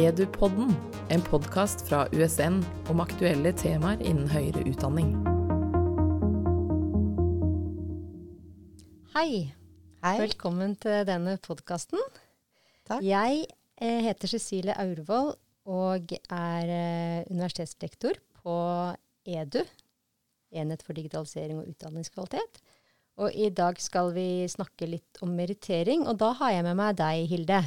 Edupodden, 0.00 0.70
en 1.12 1.20
podkast 1.20 1.82
fra 1.84 2.06
USN 2.16 2.62
om 2.88 3.02
aktuelle 3.04 3.50
temaer 3.52 4.00
innen 4.00 4.30
høyere 4.32 4.62
utdanning. 4.70 5.10
Hei. 9.12 9.50
Hei. 10.00 10.14
Velkommen 10.22 10.72
til 10.80 11.04
denne 11.04 11.34
podkasten. 11.44 12.00
Jeg 13.04 13.42
eh, 13.76 13.98
heter 14.06 14.32
Cecilie 14.32 14.72
Aurvold 14.80 15.34
og 15.68 16.14
er 16.16 16.72
universitetsdirektor 17.28 18.16
universitetslektor 18.16 18.22
på 18.40 18.56
EDU, 19.28 19.66
Enhet 20.50 20.86
for 20.86 20.96
digitalisering 20.96 21.60
og 21.60 21.68
utdanningskvalitet. 21.74 22.62
Og 23.20 23.36
i 23.36 23.52
dag 23.52 23.76
skal 23.84 24.14
vi 24.16 24.48
snakke 24.48 24.88
litt 24.88 25.20
om 25.20 25.36
merittering, 25.36 26.08
og 26.08 26.16
da 26.24 26.32
har 26.40 26.56
jeg 26.56 26.66
med 26.70 26.80
meg 26.80 26.96
deg, 26.96 27.28
Hilde. 27.28 27.60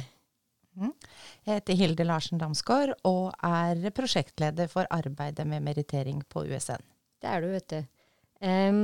Jeg 0.74 1.58
heter 1.60 1.78
Hilde 1.78 2.06
Larsen 2.06 2.40
Damsgaard 2.40 2.94
og 3.06 3.34
er 3.44 3.82
prosjektleder 3.94 4.70
for 4.70 4.88
arbeidet 4.90 5.46
med 5.46 5.62
merittering 5.62 6.22
på 6.28 6.44
USN. 6.48 6.82
Det 7.22 7.30
er 7.30 7.44
du, 7.44 7.50
vet 7.52 7.68
du. 7.70 7.80
Um, 8.44 8.80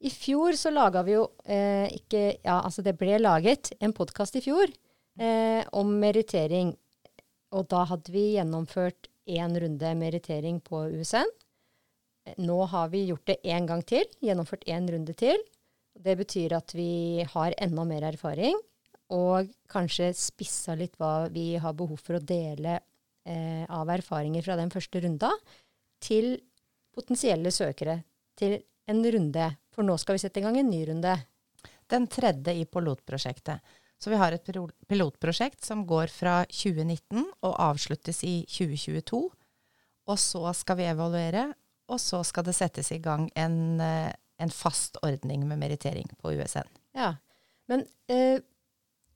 I 0.00 0.10
fjor 0.12 0.56
så 0.58 0.72
laga 0.74 1.04
vi 1.06 1.14
jo 1.14 1.28
eh, 1.46 1.86
ikke 1.94 2.22
Ja, 2.44 2.58
altså 2.58 2.82
det 2.84 2.96
ble 2.98 3.20
laget 3.22 3.72
en 3.80 3.94
podkast 3.96 4.36
i 4.36 4.42
fjor 4.44 4.68
eh, 5.20 5.62
om 5.72 5.94
merittering. 6.02 6.74
Og 7.56 7.68
da 7.72 7.84
hadde 7.88 8.12
vi 8.12 8.32
gjennomført 8.34 9.08
én 9.28 9.54
runde 9.62 9.92
merittering 10.00 10.60
på 10.64 10.84
USN. 10.98 11.30
Eh, 12.26 12.34
Nå 12.42 12.58
har 12.72 12.90
vi 12.92 13.06
gjort 13.08 13.26
det 13.30 13.38
én 13.44 13.68
gang 13.68 13.84
til. 13.86 14.04
Gjennomført 14.24 14.66
én 14.68 14.90
runde 14.92 15.14
til. 15.16 15.40
Det 15.98 16.14
betyr 16.18 16.54
at 16.58 16.74
vi 16.76 17.24
har 17.26 17.54
enda 17.58 17.84
mer 17.84 18.04
erfaring, 18.12 18.58
og 19.14 19.48
kanskje 19.70 20.10
spissa 20.16 20.74
litt 20.76 20.98
hva 21.00 21.28
vi 21.32 21.54
har 21.60 21.76
behov 21.76 22.00
for 22.02 22.18
å 22.18 22.24
dele 22.24 22.76
eh, 22.76 23.64
av 23.64 23.88
erfaringer 23.92 24.44
fra 24.44 24.56
den 24.58 24.72
første 24.72 25.00
runda, 25.04 25.32
til 25.98 26.36
potensielle 26.94 27.50
søkere 27.54 28.02
til 28.38 28.58
en 28.88 29.02
runde. 29.12 29.50
For 29.74 29.86
nå 29.86 29.96
skal 30.00 30.16
vi 30.16 30.22
sette 30.22 30.40
i 30.40 30.44
gang 30.44 30.58
en 30.58 30.70
ny 30.70 30.84
runde. 30.90 31.14
Den 31.88 32.06
tredje 32.10 32.54
i 32.54 32.66
pilotprosjektet. 32.68 33.64
Så 33.98 34.12
vi 34.12 34.18
har 34.20 34.34
et 34.34 34.46
pilotprosjekt 34.86 35.64
som 35.66 35.82
går 35.88 36.12
fra 36.12 36.42
2019 36.46 37.24
og 37.24 37.54
avsluttes 37.64 38.22
i 38.26 38.44
2022. 38.46 39.22
Og 40.08 40.20
så 40.22 40.52
skal 40.56 40.78
vi 40.78 40.86
evaluere, 40.88 41.48
og 41.90 41.98
så 42.00 42.20
skal 42.24 42.46
det 42.46 42.54
settes 42.56 42.92
i 42.94 43.00
gang 43.02 43.26
en, 43.36 43.80
eh, 43.80 44.12
en 44.38 44.52
fast 44.54 45.00
ordning 45.02 45.48
med 45.48 45.58
merittering 45.58 46.06
på 46.20 46.36
USN. 46.38 46.68
Ja. 46.94 47.16
Men 47.68 47.84
eh, 48.08 48.38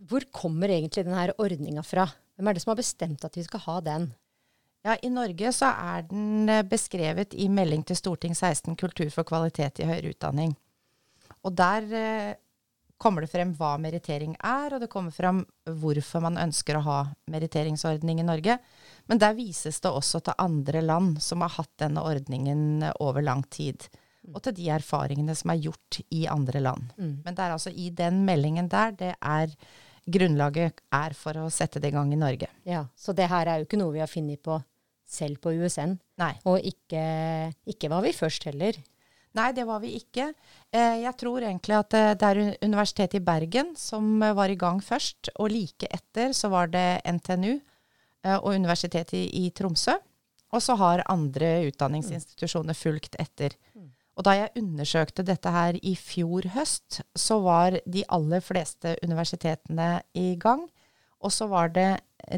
hvor 0.08 0.24
kommer 0.34 0.72
egentlig 0.72 1.04
denne 1.06 1.30
ordninga 1.38 1.84
fra? 1.86 2.08
Hvem 2.36 2.48
er 2.48 2.56
det 2.56 2.64
som 2.64 2.72
har 2.72 2.80
bestemt 2.80 3.24
at 3.26 3.36
vi 3.38 3.44
skal 3.46 3.62
ha 3.66 3.78
den? 3.84 4.10
Ja, 4.82 4.96
I 4.98 5.12
Norge 5.14 5.52
så 5.54 5.70
er 5.78 6.06
den 6.08 6.48
eh, 6.50 6.64
beskrevet 6.66 7.36
i 7.38 7.46
melding 7.52 7.84
til 7.86 7.98
Storting 7.98 8.34
16 8.34 8.74
Kultur 8.80 9.06
for 9.14 9.26
kvalitet 9.28 9.78
i 9.78 9.86
høyere 9.86 10.10
utdanning. 10.10 10.56
Og 11.46 11.54
der 11.54 11.86
eh, 11.94 12.32
kommer 13.02 13.22
det 13.22 13.30
frem 13.30 13.52
hva 13.58 13.76
merittering 13.82 14.34
er, 14.38 14.74
og 14.74 14.82
det 14.82 14.90
kommer 14.90 15.14
frem 15.14 15.44
hvorfor 15.66 16.24
man 16.24 16.40
ønsker 16.42 16.78
å 16.78 16.84
ha 16.86 16.98
meritteringsordning 17.30 18.22
i 18.22 18.26
Norge. 18.26 18.58
Men 19.06 19.22
der 19.22 19.38
vises 19.38 19.78
det 19.82 19.90
også 19.90 20.22
til 20.26 20.38
andre 20.42 20.82
land 20.82 21.22
som 21.22 21.46
har 21.46 21.54
hatt 21.60 21.72
denne 21.82 22.02
ordningen 22.02 22.82
eh, 22.82 22.96
over 23.06 23.22
lang 23.22 23.46
tid. 23.54 23.86
Og 24.34 24.42
til 24.42 24.54
de 24.58 24.68
erfaringene 24.70 25.34
som 25.38 25.50
er 25.50 25.62
gjort 25.62 26.02
i 26.14 26.26
andre 26.30 26.60
land. 26.62 26.92
Men 27.26 27.34
det 27.34 27.42
er 27.42 27.54
altså 27.54 27.70
i 27.74 27.88
den 27.90 28.20
meldingen 28.26 28.68
der 28.70 28.94
det 28.94 29.14
er 29.18 29.54
grunnlaget 30.06 30.82
er 30.92 31.14
for 31.14 31.38
å 31.38 31.48
sette 31.52 31.80
det 31.82 31.92
i 31.92 31.94
gang 31.94 32.12
i 32.12 32.18
Norge. 32.18 32.48
Ja, 32.68 32.86
Så 32.96 33.14
det 33.14 33.28
her 33.30 33.46
er 33.46 33.60
jo 33.60 33.68
ikke 33.68 33.80
noe 33.80 33.94
vi 33.94 34.02
har 34.02 34.10
funnet 34.10 34.42
på 34.42 34.58
selv 35.12 35.42
på 35.44 35.52
USN. 35.52 35.98
Nei. 36.20 36.32
Og 36.48 36.62
ikke, 36.64 37.02
ikke 37.68 37.90
var 37.92 38.02
vi 38.06 38.14
først 38.16 38.48
heller. 38.48 38.78
Nei, 39.36 39.48
det 39.56 39.64
var 39.64 39.80
vi 39.80 39.94
ikke. 39.96 40.28
Eh, 40.72 41.02
jeg 41.06 41.16
tror 41.20 41.44
egentlig 41.44 41.76
at 41.78 41.92
det, 41.94 42.04
det 42.20 42.28
er 42.28 42.40
Universitetet 42.64 43.16
i 43.20 43.24
Bergen 43.24 43.72
som 43.80 44.20
eh, 44.20 44.34
var 44.36 44.52
i 44.52 44.58
gang 44.60 44.82
først, 44.84 45.32
og 45.40 45.52
like 45.52 45.88
etter 45.88 46.34
så 46.36 46.50
var 46.52 46.68
det 46.72 47.00
NTNU 47.08 47.52
eh, 47.54 48.36
og 48.36 48.50
Universitetet 48.52 49.16
i, 49.16 49.46
Tromsø. 49.56 49.96
Og 50.52 50.60
så 50.60 50.76
har 50.76 51.04
andre 51.08 51.62
utdanningsinstitusjoner 51.70 52.76
fulgt 52.76 53.16
etter. 53.20 53.56
Og 54.22 54.28
da 54.28 54.36
jeg 54.38 54.52
undersøkte 54.60 55.24
dette 55.26 55.50
her 55.50 55.74
i 55.82 55.96
fjor 55.98 56.46
høst, 56.54 57.00
så 57.18 57.40
var 57.42 57.74
de 57.90 58.04
aller 58.06 58.38
fleste 58.44 58.92
universitetene 59.02 59.96
i 60.14 60.36
gang. 60.38 60.62
Og 61.26 61.32
så 61.34 61.48
var 61.50 61.72
det 61.74 61.88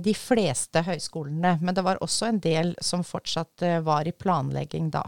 de 0.01 0.15
fleste 0.17 0.81
høyskolene. 0.87 1.59
Men 1.61 1.77
det 1.77 1.85
var 1.85 2.01
også 2.01 2.31
en 2.31 2.41
del 2.41 2.73
som 2.81 3.05
fortsatt 3.05 3.67
eh, 3.69 3.83
var 3.85 4.09
i 4.09 4.15
planlegging 4.17 4.89
da. 4.95 5.03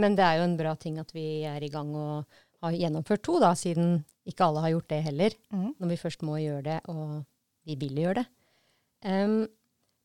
Men 0.00 0.16
det 0.16 0.24
er 0.24 0.40
jo 0.40 0.48
en 0.48 0.56
bra 0.56 0.72
ting 0.80 0.96
at 1.02 1.12
vi 1.12 1.44
er 1.44 1.60
i 1.60 1.68
gang 1.68 1.92
og 2.00 2.40
har 2.64 2.78
gjennomført 2.78 3.24
to, 3.28 3.36
da, 3.42 3.52
siden 3.52 3.98
ikke 4.24 4.48
alle 4.48 4.64
har 4.64 4.72
gjort 4.72 4.88
det 4.94 5.02
heller. 5.04 5.36
Når 5.76 5.92
vi 5.92 6.00
først 6.00 6.24
må 6.24 6.38
gjøre 6.40 6.64
det, 6.70 6.78
og 6.88 7.26
vi 7.68 7.76
vil 7.76 8.00
gjøre 8.06 8.22
det. 8.22 8.28
Um, 9.04 9.42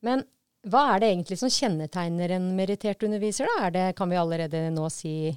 men 0.03 0.27
hva 0.67 0.83
er 0.93 1.01
det 1.01 1.09
egentlig 1.13 1.39
som 1.39 1.51
kjennetegner 1.51 2.35
en 2.35 2.47
merittert 2.57 3.03
underviser? 3.07 3.49
da? 3.57 3.69
Det, 3.73 3.85
kan 3.97 4.09
vi 4.11 4.19
allerede 4.19 4.67
nå 4.73 4.89
si 4.93 5.31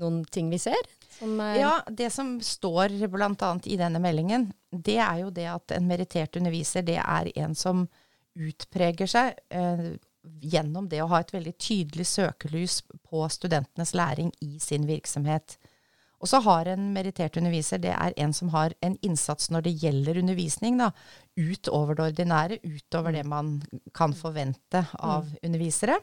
noen 0.00 0.22
ting 0.32 0.50
vi 0.50 0.60
ser? 0.62 0.80
Er, 1.22 1.58
Ja, 1.60 1.74
det 1.88 2.10
som 2.10 2.36
står 2.42 2.96
bl.a. 3.12 3.50
i 3.64 3.76
denne 3.78 4.00
meldingen, 4.02 4.48
det 4.70 4.98
er 4.98 5.20
jo 5.22 5.30
det 5.34 5.46
at 5.52 5.76
en 5.76 5.86
merittert 5.88 6.36
underviser, 6.40 6.82
det 6.86 6.98
er 6.98 7.30
en 7.44 7.54
som 7.54 7.86
utpreger 8.34 9.06
seg 9.06 9.38
eh, 9.54 9.94
gjennom 10.42 10.88
det 10.90 11.02
å 11.04 11.10
ha 11.12 11.20
et 11.22 11.32
veldig 11.34 11.54
tydelig 11.60 12.06
søkelys 12.10 12.80
på 13.04 13.28
studentenes 13.30 13.94
læring 13.94 14.32
i 14.42 14.58
sin 14.62 14.88
virksomhet. 14.88 15.58
Og 16.24 16.30
så 16.30 16.40
har 16.40 16.70
en 16.72 16.86
merittert 16.94 17.36
underviser, 17.36 17.82
det 17.84 17.92
er 17.92 18.14
en 18.16 18.32
som 18.32 18.48
har 18.54 18.72
en 18.80 18.94
innsats 19.04 19.50
når 19.52 19.66
det 19.66 19.74
gjelder 19.82 20.22
undervisning, 20.22 20.78
da, 20.80 20.88
utover 21.36 21.98
det 21.98 22.06
ordinære, 22.06 22.58
utover 22.64 23.12
det 23.12 23.26
man 23.28 23.58
kan 23.92 24.16
forvente 24.16 24.86
av 24.96 25.28
undervisere. 25.44 25.98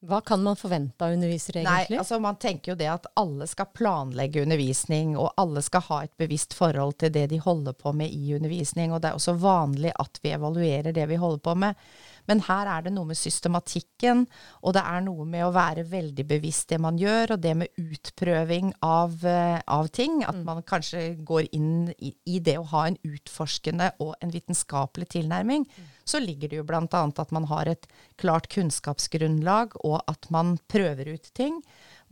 Hva 0.00 0.22
kan 0.24 0.40
man 0.40 0.56
forvente 0.56 1.04
av 1.04 1.12
undervisere, 1.12 1.60
egentlig? 1.60 1.92
Nei, 1.92 2.00
altså 2.00 2.16
man 2.24 2.38
tenker 2.40 2.72
jo 2.72 2.76
det 2.80 2.86
at 2.88 3.04
alle 3.20 3.44
skal 3.50 3.68
planlegge 3.76 4.46
undervisning, 4.46 5.12
og 5.20 5.34
alle 5.36 5.60
skal 5.60 5.84
ha 5.90 5.98
et 6.06 6.14
bevisst 6.16 6.56
forhold 6.56 6.96
til 7.02 7.12
det 7.12 7.26
de 7.34 7.40
holder 7.44 7.76
på 7.76 7.92
med 7.92 8.08
i 8.08 8.32
undervisning. 8.38 8.94
Og 8.94 9.02
det 9.02 9.10
er 9.10 9.20
også 9.20 9.36
vanlig 9.42 9.92
at 10.00 10.22
vi 10.24 10.32
evaluerer 10.32 10.96
det 10.96 11.04
vi 11.10 11.20
holder 11.20 11.44
på 11.44 11.54
med. 11.66 11.84
Men 12.30 12.44
her 12.46 12.68
er 12.70 12.86
det 12.86 12.92
noe 12.94 13.08
med 13.08 13.18
systematikken, 13.18 14.22
og 14.62 14.76
det 14.76 14.84
er 14.86 15.02
noe 15.02 15.26
med 15.26 15.48
å 15.48 15.52
være 15.54 15.82
veldig 15.90 16.24
bevisst 16.30 16.70
det 16.70 16.78
man 16.82 16.98
gjør, 17.00 17.34
og 17.34 17.42
det 17.42 17.56
med 17.58 17.80
utprøving 17.80 18.70
av, 18.86 19.16
eh, 19.26 19.58
av 19.66 19.90
ting. 19.90 20.22
At 20.22 20.38
man 20.46 20.62
kanskje 20.62 21.18
går 21.26 21.50
inn 21.56 21.90
i, 21.98 22.14
i 22.30 22.38
det 22.38 22.56
å 22.60 22.68
ha 22.70 22.86
en 22.86 22.98
utforskende 23.02 23.90
og 23.98 24.14
en 24.22 24.30
vitenskapelig 24.30 25.10
tilnærming. 25.16 25.66
Så 26.06 26.20
ligger 26.22 26.50
det 26.50 26.60
jo 26.60 26.66
bl.a. 26.66 26.86
at 26.86 27.32
man 27.34 27.48
har 27.50 27.70
et 27.70 27.88
klart 28.20 28.46
kunnskapsgrunnlag, 28.54 29.74
og 29.82 29.98
at 30.06 30.30
man 30.30 30.56
prøver 30.70 31.16
ut 31.16 31.32
ting. 31.34 31.58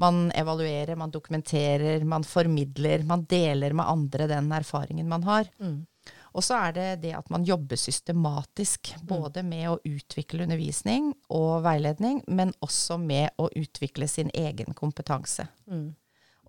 Man 0.03 0.33
evaluerer, 0.35 0.99
man 0.99 1.15
dokumenterer, 1.15 2.05
man 2.07 2.27
formidler, 2.27 3.07
man 3.07 3.25
deler 3.31 3.75
med 3.75 3.87
andre 3.87 4.29
den 4.31 4.51
erfaringen 4.55 5.09
man 5.09 5.27
har. 5.27 5.47
Og 6.39 6.45
så 6.47 6.55
er 6.69 6.75
det 6.77 6.89
det 7.03 7.15
at 7.19 7.31
man 7.35 7.43
jobber 7.47 7.79
systematisk, 7.81 8.93
både 9.03 9.43
med 9.43 9.73
å 9.73 9.79
utvikle 9.83 10.45
undervisning 10.47 11.11
og 11.35 11.65
veiledning, 11.67 12.21
men 12.31 12.53
også 12.63 13.01
med 13.03 13.35
å 13.43 13.49
utvikle 13.59 14.07
sin 14.07 14.31
egen 14.31 14.77
kompetanse. 14.79 15.49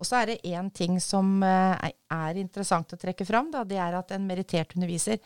Og 0.00 0.06
så 0.06 0.20
er 0.20 0.30
det 0.30 0.38
én 0.48 0.70
ting 0.72 1.00
som 1.02 1.42
eh, 1.42 1.90
er 2.14 2.38
interessant 2.40 2.94
å 2.94 3.00
trekke 3.00 3.26
fram, 3.28 3.50
da, 3.52 3.66
det 3.68 3.80
er 3.82 3.98
at 3.98 4.14
en 4.14 4.28
merittert 4.30 4.76
underviser 4.78 5.18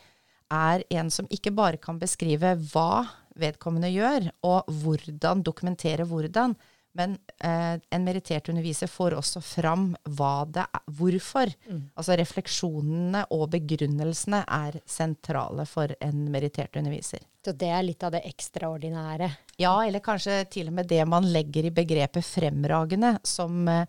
er 0.51 0.83
en 0.97 1.11
som 1.13 1.29
ikke 1.31 1.53
bare 1.55 1.77
kan 1.81 2.01
beskrive 2.01 2.55
hva 2.73 3.05
vedkommende 3.39 3.91
gjør, 3.93 4.31
og 4.47 4.67
hvordan, 4.81 5.45
dokumentere 5.45 6.07
hvordan, 6.09 6.57
men 6.95 7.17
eh, 7.43 7.75
en 7.75 8.05
merittert 8.07 8.49
underviser 8.49 8.89
får 8.91 9.17
også 9.19 9.41
fram 9.43 9.89
hva 10.17 10.33
det 10.47 10.63
er, 10.65 10.83
hvorfor. 10.97 11.51
Altså 11.95 12.17
refleksjonene 12.19 13.25
og 13.35 13.49
begrunnelsene 13.55 14.43
er 14.47 14.79
sentrale 14.89 15.67
for 15.69 15.91
en 15.99 16.27
merittert 16.31 16.75
underviser. 16.79 17.23
Så 17.45 17.53
det 17.53 17.69
er 17.69 17.83
litt 17.85 18.01
av 18.03 18.15
det 18.15 18.23
ekstraordinære. 18.25 19.29
Ja, 19.61 19.75
eller 19.85 20.01
kanskje 20.03 20.39
til 20.49 20.71
og 20.71 20.79
med 20.79 20.89
det 20.89 21.03
man 21.07 21.27
legger 21.29 21.67
i 21.67 21.73
begrepet 21.75 22.25
fremragende, 22.25 23.17
som, 23.23 23.67
eh, 23.67 23.85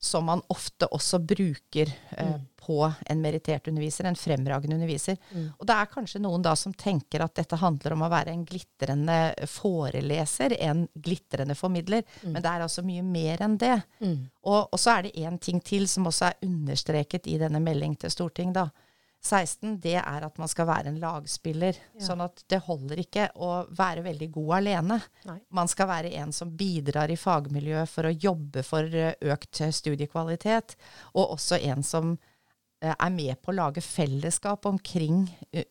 som 0.00 0.24
man 0.28 0.42
ofte 0.52 0.86
også 0.92 1.18
bruker 1.18 1.90
eh, 2.16 2.36
på 2.66 2.92
en 3.06 3.20
merittert 3.22 3.68
underviser, 3.70 4.04
en 4.04 4.16
fremragende 4.18 4.74
underviser. 4.74 5.16
Og 5.58 5.66
det 5.66 5.74
er 5.76 5.90
kanskje 5.92 6.20
noen 6.20 6.42
da 6.42 6.52
som 6.58 6.74
tenker 6.74 7.22
at 7.22 7.34
dette 7.38 7.56
handler 7.60 7.94
om 7.94 8.02
å 8.02 8.10
være 8.10 8.32
en 8.34 8.42
glitrende 8.44 9.18
foreleser, 9.48 10.56
en 10.66 10.88
glitrende 10.94 11.54
formidler, 11.54 12.02
men 12.24 12.42
det 12.42 12.50
er 12.50 12.64
altså 12.66 12.82
mye 12.82 13.02
mer 13.06 13.42
enn 13.46 13.54
det. 13.62 13.76
Og, 14.42 14.66
og 14.72 14.78
så 14.82 14.96
er 14.96 15.06
det 15.06 15.14
én 15.22 15.38
ting 15.38 15.60
til 15.62 15.86
som 15.88 16.06
også 16.10 16.32
er 16.32 16.42
understreket 16.48 17.26
i 17.30 17.38
denne 17.38 17.62
melding 17.62 17.94
til 18.02 18.10
Stortinget, 18.10 18.58
da. 18.58 18.68
16, 19.26 19.74
det 19.82 19.96
er 19.98 20.24
at 20.26 20.38
man 20.38 20.48
skal 20.48 20.68
være 20.70 20.90
en 20.92 21.00
lagspiller. 21.02 21.76
Ja. 21.96 22.04
Sånn 22.06 22.22
at 22.24 22.44
det 22.48 22.60
holder 22.66 23.02
ikke 23.02 23.26
å 23.42 23.50
være 23.74 24.04
veldig 24.06 24.28
god 24.38 24.52
alene. 24.60 25.00
Nei. 25.26 25.38
Man 25.58 25.68
skal 25.72 25.90
være 25.90 26.12
en 26.22 26.32
som 26.36 26.54
bidrar 26.56 27.10
i 27.10 27.18
fagmiljøet 27.18 27.90
for 27.90 28.08
å 28.08 28.14
jobbe 28.14 28.62
for 28.66 28.86
eh, 28.94 29.14
økt 29.34 29.62
studiekvalitet, 29.74 30.76
og 31.14 31.34
også 31.36 31.58
en 31.72 31.82
som 31.86 32.12
eh, 32.80 32.94
er 32.94 33.10
med 33.10 33.40
på 33.42 33.50
å 33.52 33.58
lage 33.58 33.82
fellesskap 33.84 34.66
omkring 34.70 35.24
eh, 35.52 35.64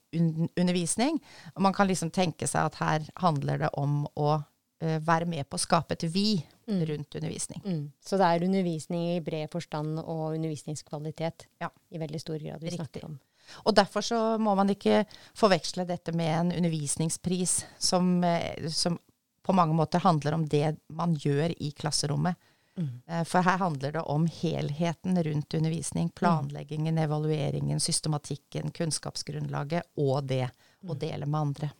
undervisning. 0.57 1.21
Og 1.55 1.61
man 1.65 1.73
kan 1.73 1.87
liksom 1.89 2.11
tenke 2.15 2.47
seg 2.49 2.67
at 2.69 2.81
her 2.81 3.07
handler 3.23 3.65
det 3.65 3.71
om 3.79 4.03
å 4.19 4.33
eh, 4.81 4.99
være 5.05 5.27
med 5.29 5.47
på 5.49 5.57
å 5.59 5.65
skape 5.67 5.97
et 5.97 6.07
vi 6.11 6.43
Mm. 6.65 6.79
rundt 6.89 7.13
undervisning. 7.19 7.59
Mm. 7.61 7.81
Så 8.01 8.17
det 8.17 8.25
er 8.25 8.43
undervisning 8.47 9.03
i 9.11 9.19
bred 9.21 9.51
forstand 9.53 9.99
og 10.01 10.31
undervisningskvalitet 10.33 11.43
Ja. 11.61 11.67
i 11.93 11.99
veldig 12.01 12.17
stor 12.23 12.39
grad 12.41 12.59
vi 12.63 12.71
Riktig. 12.71 12.79
snakker 12.79 13.05
om. 13.05 13.19
Og 13.65 13.75
derfor 13.75 14.05
så 14.05 14.21
må 14.41 14.55
man 14.55 14.71
ikke 14.73 15.03
forveksle 15.37 15.85
dette 15.89 16.13
med 16.15 16.31
en 16.39 16.51
undervisningspris 16.57 17.65
som, 17.77 18.23
eh, 18.23 18.67
som 18.69 18.99
på 19.45 19.53
mange 19.53 19.75
måter 19.77 20.01
handler 20.01 20.33
om 20.33 20.45
det 20.49 20.75
man 20.89 21.15
gjør 21.15 21.53
i 21.61 21.71
klasserommet. 21.71 22.35
Mm. 22.77 23.01
Eh, 23.07 23.23
For 23.23 23.45
her 23.45 23.57
handler 23.57 23.91
det 23.91 24.01
om 24.01 24.27
helheten 24.27 25.23
rundt 25.23 25.53
undervisning. 25.53 26.09
Planleggingen, 26.09 26.97
evalueringen, 26.97 27.79
systematikken, 27.79 28.71
kunnskapsgrunnlaget 28.71 29.83
og 29.97 30.23
det 30.27 30.49
å 30.85 30.95
dele 30.97 31.25
med 31.25 31.41
andre. 31.41 31.71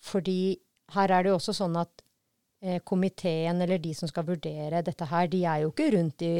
Fordi 0.00 0.56
her 0.94 1.12
er 1.12 1.22
det 1.22 1.30
jo 1.30 1.38
også 1.38 1.54
sånn 1.54 1.76
at 1.80 2.02
eh, 2.62 2.80
komiteen 2.84 3.60
eller 3.62 3.78
de 3.78 3.94
som 3.94 4.10
skal 4.10 4.26
vurdere 4.26 4.82
dette 4.82 5.06
her, 5.06 5.28
de 5.30 5.44
er 5.44 5.62
jo 5.64 5.70
ikke 5.72 5.90
rundt 5.94 6.26
i 6.26 6.34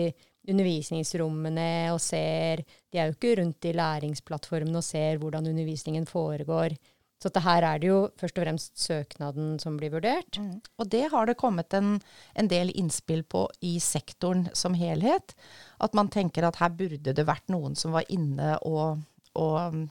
undervisningsrommene 0.48 1.90
og 1.92 2.00
ser 2.02 2.64
De 2.90 2.98
er 2.98 3.10
jo 3.10 3.16
ikke 3.16 3.36
rundt 3.40 3.68
i 3.68 3.74
læringsplattformene 3.76 4.80
og 4.80 4.86
ser 4.86 5.20
hvordan 5.20 5.46
undervisningen 5.50 6.06
foregår. 6.08 6.74
Så 7.20 7.28
at 7.28 7.42
her 7.44 7.66
er 7.68 7.80
det 7.80 7.88
jo 7.90 7.98
først 8.16 8.38
og 8.38 8.46
fremst 8.46 8.80
søknaden 8.80 9.58
som 9.60 9.76
blir 9.76 9.92
vurdert. 9.92 10.38
Og 10.80 10.88
det 10.88 11.04
har 11.12 11.28
det 11.28 11.36
kommet 11.36 11.74
en, 11.76 11.98
en 12.32 12.48
del 12.48 12.72
innspill 12.72 13.22
på 13.28 13.44
i 13.60 13.74
sektoren 13.84 14.46
som 14.56 14.74
helhet. 14.74 15.34
At 15.84 15.94
man 15.94 16.08
tenker 16.08 16.48
at 16.48 16.56
her 16.62 16.72
burde 16.72 17.12
det 17.12 17.26
vært 17.28 17.52
noen 17.52 17.76
som 17.76 17.92
var 17.92 18.08
inne 18.08 18.56
og, 18.64 19.02
og 19.36 19.58
um, 19.60 19.84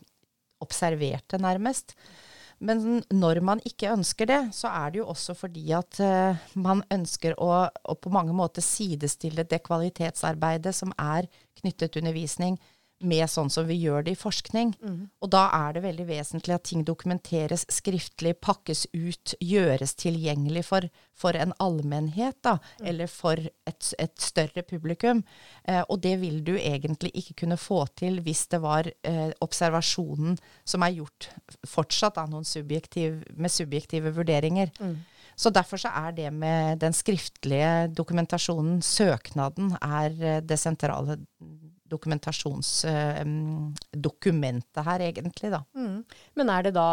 observerte, 0.65 1.37
nærmest. 1.37 1.93
Men 2.59 3.03
når 3.07 3.39
man 3.45 3.61
ikke 3.63 3.91
ønsker 3.93 4.27
det, 4.27 4.39
så 4.55 4.67
er 4.67 4.91
det 4.91 4.99
jo 4.99 5.07
også 5.13 5.35
fordi 5.37 5.69
at 5.75 5.99
uh, 6.03 6.39
man 6.59 6.83
ønsker 6.91 7.37
å, 7.39 7.51
å 7.71 7.95
på 7.95 8.11
mange 8.11 8.35
måter 8.35 8.65
sidestille 8.65 9.47
det 9.47 9.61
kvalitetsarbeidet 9.63 10.75
som 10.75 10.91
er 10.99 11.29
knyttet 11.61 11.93
til 11.93 12.03
undervisning, 12.03 12.59
med 12.99 13.29
sånn 13.31 13.49
som 13.51 13.67
vi 13.67 13.77
gjør 13.79 14.03
det 14.05 14.15
i 14.15 14.19
forskning. 14.19 14.73
Og 15.23 15.31
da 15.31 15.45
er 15.55 15.75
det 15.75 15.83
veldig 15.85 16.05
vesentlig 16.09 16.55
at 16.55 16.65
ting 16.69 16.83
dokumenteres 16.87 17.65
skriftlig, 17.71 18.35
pakkes 18.41 18.85
ut, 18.93 19.35
gjøres 19.39 19.95
tilgjengelig 19.99 20.65
for, 20.67 20.87
for 21.15 21.37
en 21.37 21.53
allmennhet, 21.59 22.37
da, 22.43 22.57
eller 22.83 23.07
for 23.11 23.39
et, 23.39 23.91
et 23.99 24.15
større 24.19 24.63
publikum. 24.67 25.23
Eh, 25.63 25.83
og 25.87 26.01
det 26.03 26.17
vil 26.21 26.41
du 26.43 26.55
egentlig 26.57 27.11
ikke 27.13 27.43
kunne 27.43 27.59
få 27.59 27.85
til 27.99 28.19
hvis 28.25 28.47
det 28.51 28.61
var 28.63 28.89
eh, 28.89 29.29
observasjonen 29.41 30.37
som 30.67 30.83
er 30.83 30.97
gjort 30.99 31.29
fortsatt 31.67 32.19
da, 32.19 32.43
subjektiv, 32.43 33.23
med 33.35 33.51
subjektive 33.51 34.13
vurderinger. 34.15 34.73
Så 35.39 35.49
derfor 35.55 35.79
så 35.79 35.91
er 35.95 36.11
det 36.11 36.29
med 36.35 36.81
den 36.81 36.93
skriftlige 36.93 37.87
dokumentasjonen, 37.95 38.81
søknaden, 38.83 39.71
er 39.79 40.15
eh, 40.19 40.41
det 40.43 40.59
sentrale 40.59 41.19
dokumentasjonsdokumentet 41.91 44.85
her, 44.85 44.99
egentlig, 45.09 45.49
da. 45.53 45.61
Mm. 45.77 45.99
Men 46.39 46.47
er 46.53 46.61
det, 46.67 46.73
da, 46.77 46.89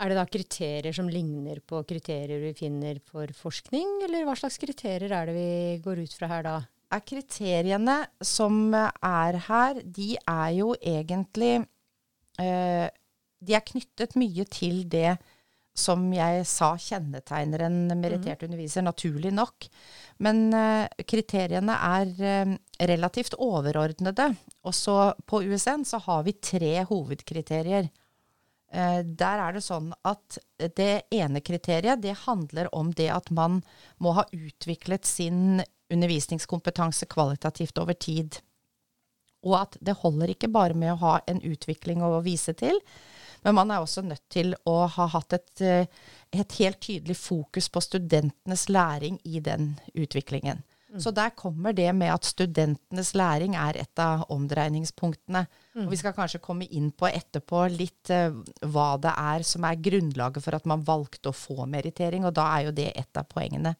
er 0.00 0.06
det 0.10 0.18
da 0.18 0.26
kriterier 0.28 0.94
som 0.96 1.08
ligner 1.12 1.58
på 1.60 1.76
kriterier 1.88 2.40
vi 2.42 2.58
finner 2.58 2.94
for 3.06 3.26
forskning, 3.36 3.88
eller 4.08 4.26
hva 4.28 4.36
slags 4.38 4.58
kriterier 4.62 5.10
er 5.12 5.24
det 5.30 5.36
vi 5.36 5.50
går 5.84 5.96
ut 6.04 6.14
fra 6.18 6.26
her 6.34 6.42
da? 6.46 6.56
Er 6.90 7.02
kriteriene 7.06 7.98
som 8.24 8.74
er 8.74 9.34
her, 9.46 9.74
de 9.84 10.16
er 10.18 10.50
jo 10.56 10.74
egentlig 10.74 11.66
eh, 12.42 12.88
De 13.40 13.54
er 13.54 13.68
knyttet 13.68 14.16
mye 14.18 14.44
til 14.50 14.88
det 14.90 15.18
som 15.80 16.04
jeg 16.12 16.44
sa 16.48 16.74
kjennetegner 16.80 17.64
en 17.66 17.78
merittert 18.00 18.44
underviser, 18.46 18.84
naturlig 18.84 19.32
nok. 19.34 19.68
Men 20.24 20.48
eh, 20.56 21.04
kriteriene 21.08 21.76
er 21.86 22.12
eh, 22.20 22.54
relativt 22.88 23.34
overordnede. 23.34 24.30
Og 24.64 24.74
så 24.74 25.12
på 25.26 25.42
USN 25.42 25.84
så 25.84 26.00
har 26.06 26.22
vi 26.26 26.32
tre 26.32 26.84
hovedkriterier. 26.88 27.90
Eh, 28.72 29.00
der 29.04 29.42
er 29.42 29.56
det 29.56 29.64
sånn 29.66 29.90
at 30.06 30.38
det 30.78 31.06
ene 31.10 31.42
kriteriet 31.42 32.02
det 32.02 32.14
handler 32.26 32.70
om 32.76 32.92
det 32.96 33.10
at 33.12 33.30
man 33.34 33.60
må 33.98 34.14
ha 34.18 34.24
utviklet 34.32 35.08
sin 35.08 35.62
undervisningskompetanse 35.90 37.08
kvalitativt 37.10 37.80
over 37.82 37.98
tid. 37.98 38.38
Og 39.42 39.56
at 39.62 39.78
det 39.80 39.98
holder 40.02 40.34
ikke 40.34 40.52
bare 40.52 40.76
med 40.76 40.94
å 40.94 41.00
ha 41.02 41.14
en 41.30 41.40
utvikling 41.42 42.04
å 42.04 42.20
vise 42.22 42.54
til, 42.54 42.78
men 43.42 43.56
man 43.56 43.70
er 43.72 43.80
også 43.80 44.04
nødt 44.04 44.26
til 44.32 44.52
å 44.68 44.84
ha 44.92 45.06
hatt 45.14 45.32
et, 45.32 45.60
eh, 45.64 45.86
et 46.30 46.58
helt 46.60 46.80
tydelig 46.80 47.16
fokus 47.16 47.68
på 47.72 47.80
studentenes 47.80 48.68
læring 48.68 49.18
i 49.24 49.40
den 49.40 49.78
utviklingen. 49.94 50.62
Så 50.98 51.12
der 51.14 51.30
kommer 51.38 51.74
det 51.76 51.92
med 51.94 52.10
at 52.10 52.26
studentenes 52.26 53.12
læring 53.14 53.54
er 53.54 53.78
et 53.78 54.02
av 54.02 54.24
omdreiningspunktene. 54.34 55.44
Og 55.84 55.92
vi 55.92 55.98
skal 56.00 56.16
kanskje 56.16 56.42
komme 56.42 56.66
inn 56.66 56.90
på 56.90 57.06
etterpå 57.06 57.62
litt 57.70 58.10
uh, 58.10 58.34
hva 58.66 58.88
det 58.98 59.12
er 59.14 59.46
som 59.46 59.68
er 59.68 59.78
grunnlaget 59.78 60.42
for 60.42 60.58
at 60.58 60.66
man 60.66 60.82
valgte 60.86 61.30
å 61.30 61.36
få 61.36 61.68
merittering, 61.70 62.26
og 62.26 62.34
da 62.34 62.48
er 62.56 62.66
jo 62.66 62.76
det 62.80 62.90
et 62.90 63.22
av 63.22 63.28
poengene. 63.30 63.76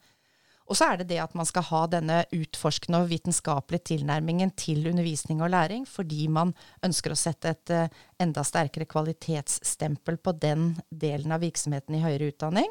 Og 0.71 0.79
så 0.79 0.87
er 0.93 1.01
det 1.01 1.09
det 1.11 1.19
at 1.19 1.33
man 1.35 1.49
skal 1.49 1.67
ha 1.67 1.81
denne 1.91 2.21
utforskende 2.31 3.01
og 3.03 3.09
vitenskapelige 3.11 3.89
tilnærmingen 3.91 4.53
til 4.55 4.87
undervisning 4.87 5.43
og 5.43 5.51
læring, 5.51 5.83
fordi 5.83 6.29
man 6.31 6.53
ønsker 6.87 7.11
å 7.11 7.19
sette 7.19 7.51
et 7.57 7.73
eh, 7.75 7.97
enda 8.23 8.45
sterkere 8.47 8.87
kvalitetsstempel 8.87 10.21
på 10.23 10.37
den 10.39 10.77
delen 10.87 11.35
av 11.35 11.43
virksomheten 11.43 11.99
i 11.99 12.05
høyere 12.05 12.31
utdanning. 12.31 12.71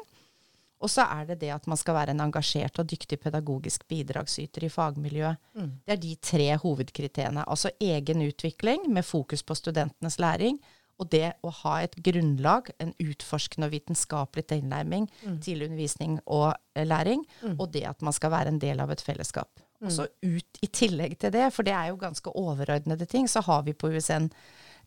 Og 0.80 0.90
så 0.90 1.04
er 1.04 1.26
det 1.28 1.40
det 1.42 1.50
at 1.52 1.66
man 1.68 1.76
skal 1.76 1.94
være 1.94 2.14
en 2.14 2.20
engasjert 2.24 2.78
og 2.80 2.88
dyktig 2.88 3.20
pedagogisk 3.20 3.86
bidragsyter 3.88 4.64
i 4.64 4.72
fagmiljøet. 4.72 5.36
Det 5.84 5.92
er 5.92 6.00
de 6.00 6.14
tre 6.16 6.56
hovedkriteriene. 6.56 7.44
Altså 7.46 7.70
egen 7.80 8.22
utvikling 8.24 8.88
med 8.88 9.04
fokus 9.04 9.42
på 9.42 9.54
studentenes 9.54 10.18
læring, 10.18 10.60
og 11.00 11.08
det 11.10 11.32
å 11.42 11.50
ha 11.62 11.78
et 11.80 11.94
grunnlag, 11.96 12.70
en 12.78 12.92
utforskende 13.00 13.68
og 13.68 13.72
vitenskapelig 13.72 14.46
tilnærming 14.52 15.06
til 15.40 15.62
undervisning 15.64 16.18
og 16.26 16.54
eh, 16.74 16.86
læring, 16.86 17.24
og 17.58 17.72
det 17.72 17.86
at 17.88 18.02
man 18.02 18.12
skal 18.12 18.30
være 18.30 18.48
en 18.48 18.60
del 18.60 18.80
av 18.80 18.90
et 18.90 19.00
fellesskap. 19.00 19.60
Og 19.80 19.92
så 19.92 20.04
ut 20.22 20.58
i 20.60 20.66
tillegg 20.66 21.18
til 21.18 21.32
det, 21.32 21.46
for 21.52 21.64
det 21.64 21.72
er 21.72 21.88
jo 21.88 21.96
ganske 21.96 22.30
overordnede 22.36 23.06
ting, 23.08 23.28
så 23.28 23.40
har 23.40 23.62
vi 23.64 23.72
på 23.72 23.88
USN 23.88 24.28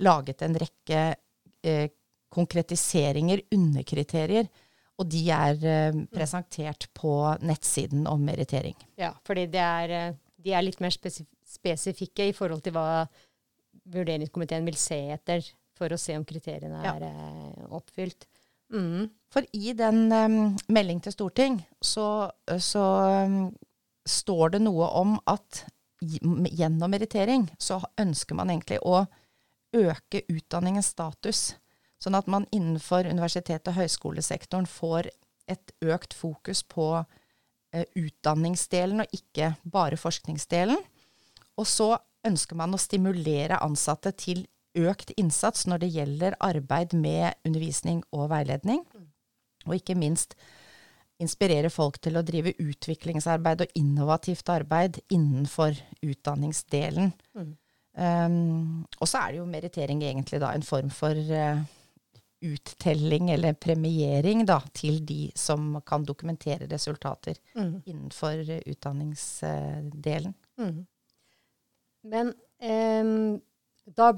laget 0.05 0.41
en 0.41 0.57
rekke 0.61 1.15
eh, 1.63 1.89
konkretiseringer, 2.33 3.41
underkriterier, 3.53 4.47
og 5.01 5.09
de 5.09 5.23
er 5.33 5.65
eh, 5.65 6.01
presentert 6.13 6.87
på 6.95 7.13
nettsiden 7.41 8.05
om 8.09 8.21
merittering. 8.23 8.77
Ja, 8.99 9.13
fordi 9.25 9.47
det 9.53 9.63
er, 9.63 9.93
eh, 9.97 10.17
de 10.43 10.53
er 10.53 10.65
litt 10.65 10.81
mer 10.83 10.93
spesif 10.95 11.29
spesifikke 11.53 12.29
i 12.29 12.33
forhold 12.33 12.63
til 12.65 12.73
hva 12.73 13.03
vurderingskomiteen 13.93 14.65
vil 14.65 14.77
se 14.79 14.97
etter 15.13 15.43
for 15.77 15.93
å 15.93 15.99
se 16.01 16.15
om 16.17 16.23
kriteriene 16.25 16.79
er 16.81 17.03
ja. 17.05 17.11
oppfylt. 17.77 18.25
Mm. 18.73 19.09
For 19.29 19.45
i 19.53 19.73
den 19.77 20.07
um, 20.09 20.37
melding 20.73 21.01
til 21.03 21.13
storting 21.13 21.59
så, 21.83 22.07
så 22.57 22.85
um, 23.27 23.37
står 24.09 24.55
det 24.55 24.63
noe 24.65 24.87
om 24.97 25.17
at 25.29 25.65
gjennom 26.01 26.91
merittering 26.91 27.45
så 27.61 27.79
ønsker 28.01 28.39
man 28.39 28.49
egentlig 28.49 28.79
å 28.81 29.03
øke 29.73 30.23
utdanningens 30.29 30.91
status. 30.93 31.43
Sånn 32.03 32.17
at 32.19 32.27
man 32.27 32.47
innenfor 32.51 33.07
universitet- 33.07 33.69
og 33.71 33.77
høyskolesektoren 33.77 34.67
får 34.67 35.07
et 35.47 35.71
økt 35.83 36.15
fokus 36.15 36.63
på 36.67 36.87
eh, 36.99 37.85
utdanningsdelen 37.95 39.05
og 39.05 39.15
ikke 39.15 39.53
bare 39.63 39.99
forskningsdelen. 39.99 40.81
Og 41.59 41.69
så 41.69 41.93
ønsker 42.27 42.59
man 42.59 42.75
å 42.75 42.81
stimulere 42.81 43.61
ansatte 43.63 44.11
til 44.19 44.45
økt 44.79 45.13
innsats 45.19 45.67
når 45.69 45.83
det 45.83 45.93
gjelder 45.93 46.37
arbeid 46.43 46.95
med 46.97 47.37
undervisning 47.45 48.01
og 48.11 48.31
veiledning. 48.31 48.81
Og 49.67 49.77
ikke 49.77 49.95
minst 49.95 50.35
inspirere 51.23 51.69
folk 51.71 51.99
til 52.03 52.17
å 52.17 52.23
drive 52.25 52.55
utviklingsarbeid 52.59 53.63
og 53.63 53.77
innovativt 53.79 54.49
arbeid 54.51 54.99
innenfor 55.13 55.77
utdanningsdelen. 56.03 57.13
Um, 57.93 58.83
og 58.97 59.07
så 59.07 59.21
er 59.21 59.31
det 59.31 59.39
jo 59.39 59.47
merittering 59.47 60.01
egentlig 60.03 60.41
da 60.41 60.49
en 60.55 60.65
form 60.65 60.89
for 60.91 61.13
eh, 61.13 61.61
uttelling 62.43 63.29
eller 63.33 63.55
premiering 63.55 64.43
da, 64.47 64.59
til 64.75 64.99
de 65.07 65.29
som 65.39 65.77
kan 65.87 66.05
dokumentere 66.05 66.67
resultater 66.71 67.39
innenfor 67.55 68.43
eh, 68.43 68.61
utdanningsdelen. 68.73 70.35
Mm. 70.59 70.83
Men 72.11 72.33
eh, 72.59 73.13
da 73.85 74.11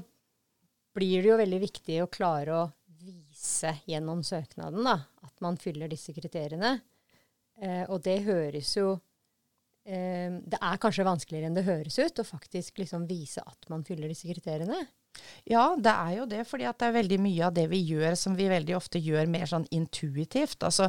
blir 0.96 1.22
det 1.22 1.30
jo 1.30 1.38
veldig 1.38 1.62
viktig 1.62 2.00
å 2.02 2.10
klare 2.10 2.56
å 2.56 2.66
vise 3.06 3.74
gjennom 3.86 4.22
søknaden 4.26 4.86
da, 4.86 4.98
at 5.26 5.44
man 5.44 5.58
fyller 5.60 5.90
disse 5.92 6.14
kriteriene. 6.16 6.78
Eh, 7.60 7.84
og 7.88 8.02
det 8.04 8.18
høres 8.26 8.74
jo 8.76 8.90
eh, 9.88 10.28
Det 10.44 10.58
er 10.60 10.80
kanskje 10.80 11.06
vanskeligere 11.08 11.48
enn 11.48 11.56
det 11.56 11.64
høres 11.64 11.96
ut 11.96 12.20
å 12.20 12.26
faktisk 12.26 12.82
liksom 12.82 13.06
vise 13.08 13.40
at 13.40 13.70
man 13.72 13.84
fyller 13.86 14.12
disse 14.12 14.28
kriteriene. 14.28 14.82
Ja, 15.46 15.64
det 15.78 15.92
er 15.92 16.12
jo 16.16 16.26
det. 16.26 16.42
fordi 16.48 16.66
det 16.66 16.86
er 16.86 16.94
veldig 16.96 17.18
mye 17.22 17.46
av 17.46 17.54
det 17.54 17.66
vi 17.70 17.80
gjør 17.86 18.16
som 18.18 18.36
vi 18.38 18.48
veldig 18.50 18.76
ofte 18.76 18.98
gjør 18.98 19.28
mer 19.30 19.46
sånn 19.50 19.66
intuitivt. 19.70 20.62
Altså 20.66 20.88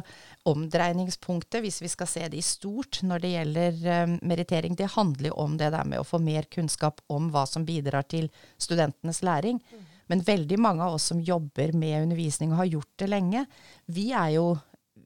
omdreiningspunktet, 0.50 1.60
hvis 1.62 1.82
vi 1.82 1.90
skal 1.92 2.10
se 2.10 2.24
det 2.28 2.40
i 2.40 2.46
stort 2.46 3.02
når 3.06 3.22
det 3.22 3.34
gjelder 3.34 3.82
um, 4.04 4.16
merittering, 4.22 4.74
det 4.78 4.94
handler 4.96 5.30
jo 5.30 5.38
om 5.44 5.58
det 5.60 5.70
der 5.74 5.86
med 5.86 6.02
å 6.02 6.06
få 6.06 6.20
mer 6.22 6.48
kunnskap 6.50 7.02
om 7.06 7.30
hva 7.34 7.46
som 7.46 7.66
bidrar 7.68 8.08
til 8.10 8.30
studentenes 8.58 9.22
læring. 9.22 9.62
Mm. 9.70 9.84
Men 10.08 10.24
veldig 10.24 10.58
mange 10.58 10.84
av 10.84 10.96
oss 10.96 11.10
som 11.12 11.20
jobber 11.20 11.74
med 11.76 12.02
undervisning 12.06 12.54
og 12.54 12.62
har 12.62 12.72
gjort 12.72 12.94
det 13.02 13.10
lenge, 13.12 13.44
vi 13.86 14.10
er 14.16 14.38
jo 14.38 14.48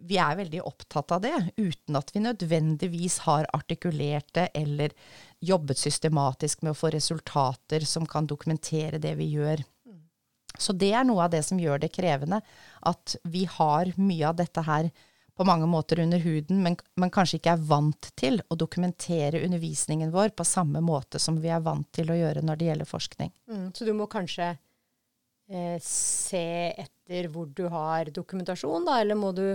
vi 0.03 0.19
er 0.19 0.39
veldig 0.39 0.63
opptatt 0.67 1.13
av 1.15 1.21
det, 1.23 1.35
uten 1.57 1.99
at 1.99 2.11
vi 2.15 2.23
nødvendigvis 2.25 3.21
har 3.27 3.47
artikulert 3.55 4.33
det 4.35 4.49
eller 4.59 4.95
jobbet 5.43 5.79
systematisk 5.79 6.63
med 6.63 6.73
å 6.73 6.79
få 6.79 6.93
resultater 6.95 7.87
som 7.89 8.07
kan 8.07 8.29
dokumentere 8.31 9.01
det 9.03 9.15
vi 9.19 9.33
gjør. 9.35 9.65
Så 10.59 10.75
det 10.77 10.93
er 10.95 11.07
noe 11.09 11.25
av 11.25 11.33
det 11.33 11.41
som 11.47 11.61
gjør 11.61 11.81
det 11.83 11.93
krevende, 11.95 12.43
at 12.87 13.17
vi 13.25 13.47
har 13.49 13.91
mye 13.97 14.29
av 14.29 14.37
dette 14.39 14.63
her 14.67 14.91
på 15.33 15.47
mange 15.49 15.67
måter 15.67 16.03
under 16.03 16.21
huden, 16.21 16.61
men, 16.63 16.77
men 17.01 17.11
kanskje 17.11 17.39
ikke 17.39 17.55
er 17.55 17.65
vant 17.71 18.11
til 18.21 18.37
å 18.53 18.59
dokumentere 18.61 19.41
undervisningen 19.47 20.13
vår 20.13 20.35
på 20.37 20.45
samme 20.45 20.83
måte 20.85 21.19
som 21.23 21.41
vi 21.41 21.49
er 21.51 21.65
vant 21.65 21.89
til 21.97 22.13
å 22.13 22.19
gjøre 22.19 22.45
når 22.45 22.61
det 22.61 22.69
gjelder 22.69 22.91
forskning. 22.91 23.33
Mm, 23.49 23.71
så 23.73 23.89
du 23.89 23.95
må 23.97 24.07
kanskje 24.13 24.51
eh, 24.53 25.79
se 25.83 26.47
etter 26.85 27.31
hvor 27.33 27.49
du 27.49 27.65
har 27.73 28.13
dokumentasjon, 28.13 28.85
da, 28.87 29.01
eller 29.01 29.19
må 29.19 29.33
du 29.37 29.47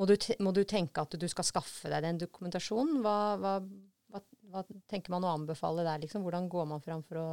må 0.00 0.06
du, 0.08 0.14
må 0.40 0.54
du, 0.56 0.62
tenke 0.64 1.02
at 1.02 1.14
du 1.20 1.26
skal 1.28 1.44
skaffe 1.44 1.90
deg 1.92 2.00
den 2.06 2.20
dokumentasjonen? 2.22 3.02
Hva, 3.04 3.16
hva, 3.36 3.58
hva, 4.52 4.62
tenker 4.90 5.14
man 5.14 5.24
å 5.24 5.32
anbefale 5.32 5.84
der? 5.86 6.02
Liksom? 6.04 6.22
Hvordan 6.26 6.48
går 6.52 6.68
man 6.74 6.84
fram 6.84 7.02
for 7.06 7.20
å 7.20 7.26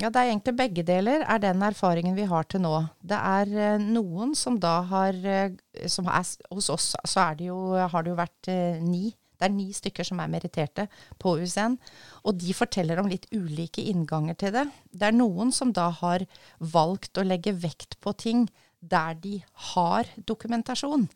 ja, 0.00 0.08
Det 0.08 0.16
er 0.16 0.30
egentlig 0.30 0.54
begge 0.56 0.82
deler, 0.88 1.24
er 1.28 1.40
den 1.42 1.62
erfaringen 1.66 2.14
vi 2.16 2.24
har 2.24 2.46
til 2.48 2.62
nå. 2.64 2.72
Det 3.04 3.18
er 3.18 3.50
eh, 3.52 3.82
noen 3.82 4.32
som 4.38 4.56
da 4.60 4.78
har 4.88 5.18
eh, 5.28 5.52
som 5.84 6.08
er, 6.08 6.24
Hos 6.48 6.70
oss 6.72 6.94
så 6.96 7.26
det 7.36 7.50
jo, 7.50 7.58
har 7.76 8.04
det 8.04 8.14
jo 8.14 8.16
vært 8.16 8.48
eh, 8.48 8.80
ni. 8.80 9.10
Det 9.36 9.50
er 9.50 9.52
ni 9.52 9.68
stykker 9.74 10.06
som 10.06 10.22
er 10.22 10.30
meritterte 10.32 10.86
på 11.20 11.34
USN. 11.42 11.76
Og 12.24 12.40
de 12.40 12.56
forteller 12.56 13.02
om 13.02 13.10
litt 13.10 13.26
ulike 13.34 13.84
innganger 13.92 14.38
til 14.40 14.56
det. 14.56 14.64
Det 14.94 15.10
er 15.10 15.18
noen 15.18 15.52
som 15.52 15.74
da 15.76 15.90
har 15.98 16.24
valgt 16.72 17.20
å 17.20 17.26
legge 17.26 17.52
vekt 17.52 17.98
på 18.00 18.14
ting 18.16 18.46
der 18.80 19.18
de 19.20 19.42
har 19.74 20.08
dokumentasjon. 20.16 21.08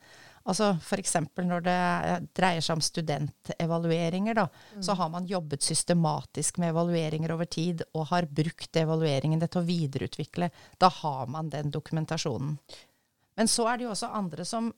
Altså 0.47 0.71
F.eks. 0.79 1.17
når 1.43 1.65
det 1.67 1.79
dreier 2.39 2.63
seg 2.63 2.79
om 2.79 2.85
studentevalueringer, 2.85 4.37
da, 4.39 4.47
mm. 4.77 4.83
så 4.87 4.95
har 4.99 5.11
man 5.11 5.27
jobbet 5.27 5.67
systematisk 5.67 6.61
med 6.63 6.71
evalueringer 6.71 7.35
over 7.35 7.51
tid 7.51 7.83
og 7.93 8.09
har 8.13 8.29
brukt 8.31 8.79
evalueringene 8.79 9.49
til 9.51 9.63
å 9.63 9.67
videreutvikle. 9.67 10.51
Da 10.79 10.91
har 11.03 11.27
man 11.33 11.51
den 11.51 11.73
dokumentasjonen. 11.75 12.55
Men 13.37 13.51
så 13.51 13.67
er 13.69 13.79
det 13.79 13.89
jo 13.89 13.95
også 13.97 14.13
andre 14.17 14.47
som 14.49 14.71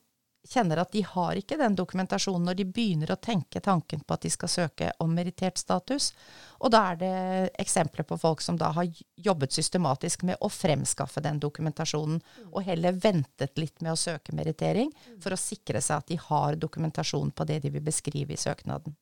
kjenner 0.48 0.80
at 0.80 0.92
de 0.92 1.02
har 1.04 1.36
ikke 1.36 1.58
den 1.60 1.76
dokumentasjonen 1.76 2.46
når 2.48 2.56
de 2.58 2.66
begynner 2.72 3.12
å 3.12 3.18
tenke 3.20 3.60
tanken 3.64 4.00
på 4.00 4.16
at 4.16 4.24
de 4.24 4.30
skal 4.32 4.50
søke 4.52 4.90
om 5.04 5.12
merittert 5.14 5.60
status. 5.60 6.10
Og 6.64 6.72
da 6.72 6.82
er 6.92 7.00
det 7.02 7.12
eksempler 7.60 8.06
på 8.08 8.16
folk 8.20 8.42
som 8.44 8.56
da 8.60 8.70
har 8.76 8.88
jobbet 9.28 9.52
systematisk 9.54 10.24
med 10.28 10.40
å 10.40 10.50
fremskaffe 10.52 11.22
den 11.24 11.40
dokumentasjonen, 11.42 12.22
og 12.48 12.64
heller 12.66 12.96
ventet 12.96 13.60
litt 13.60 13.82
med 13.84 13.92
å 13.92 14.00
søke 14.00 14.34
merittering 14.36 14.92
for 15.22 15.36
å 15.36 15.40
sikre 15.40 15.82
seg 15.84 16.00
at 16.00 16.08
de 16.12 16.18
har 16.28 16.56
dokumentasjon 16.56 17.34
på 17.36 17.48
det 17.48 17.60
de 17.66 17.74
vil 17.76 17.84
beskrive 17.84 18.34
i 18.34 18.40
søknaden. 18.40 18.96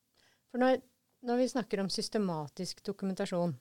For 0.50 0.62
når, 0.62 0.80
når 1.26 1.42
vi 1.42 1.52
snakker 1.54 1.82
om 1.82 1.92
systematisk 1.92 2.82
dokumentasjon, 2.86 3.54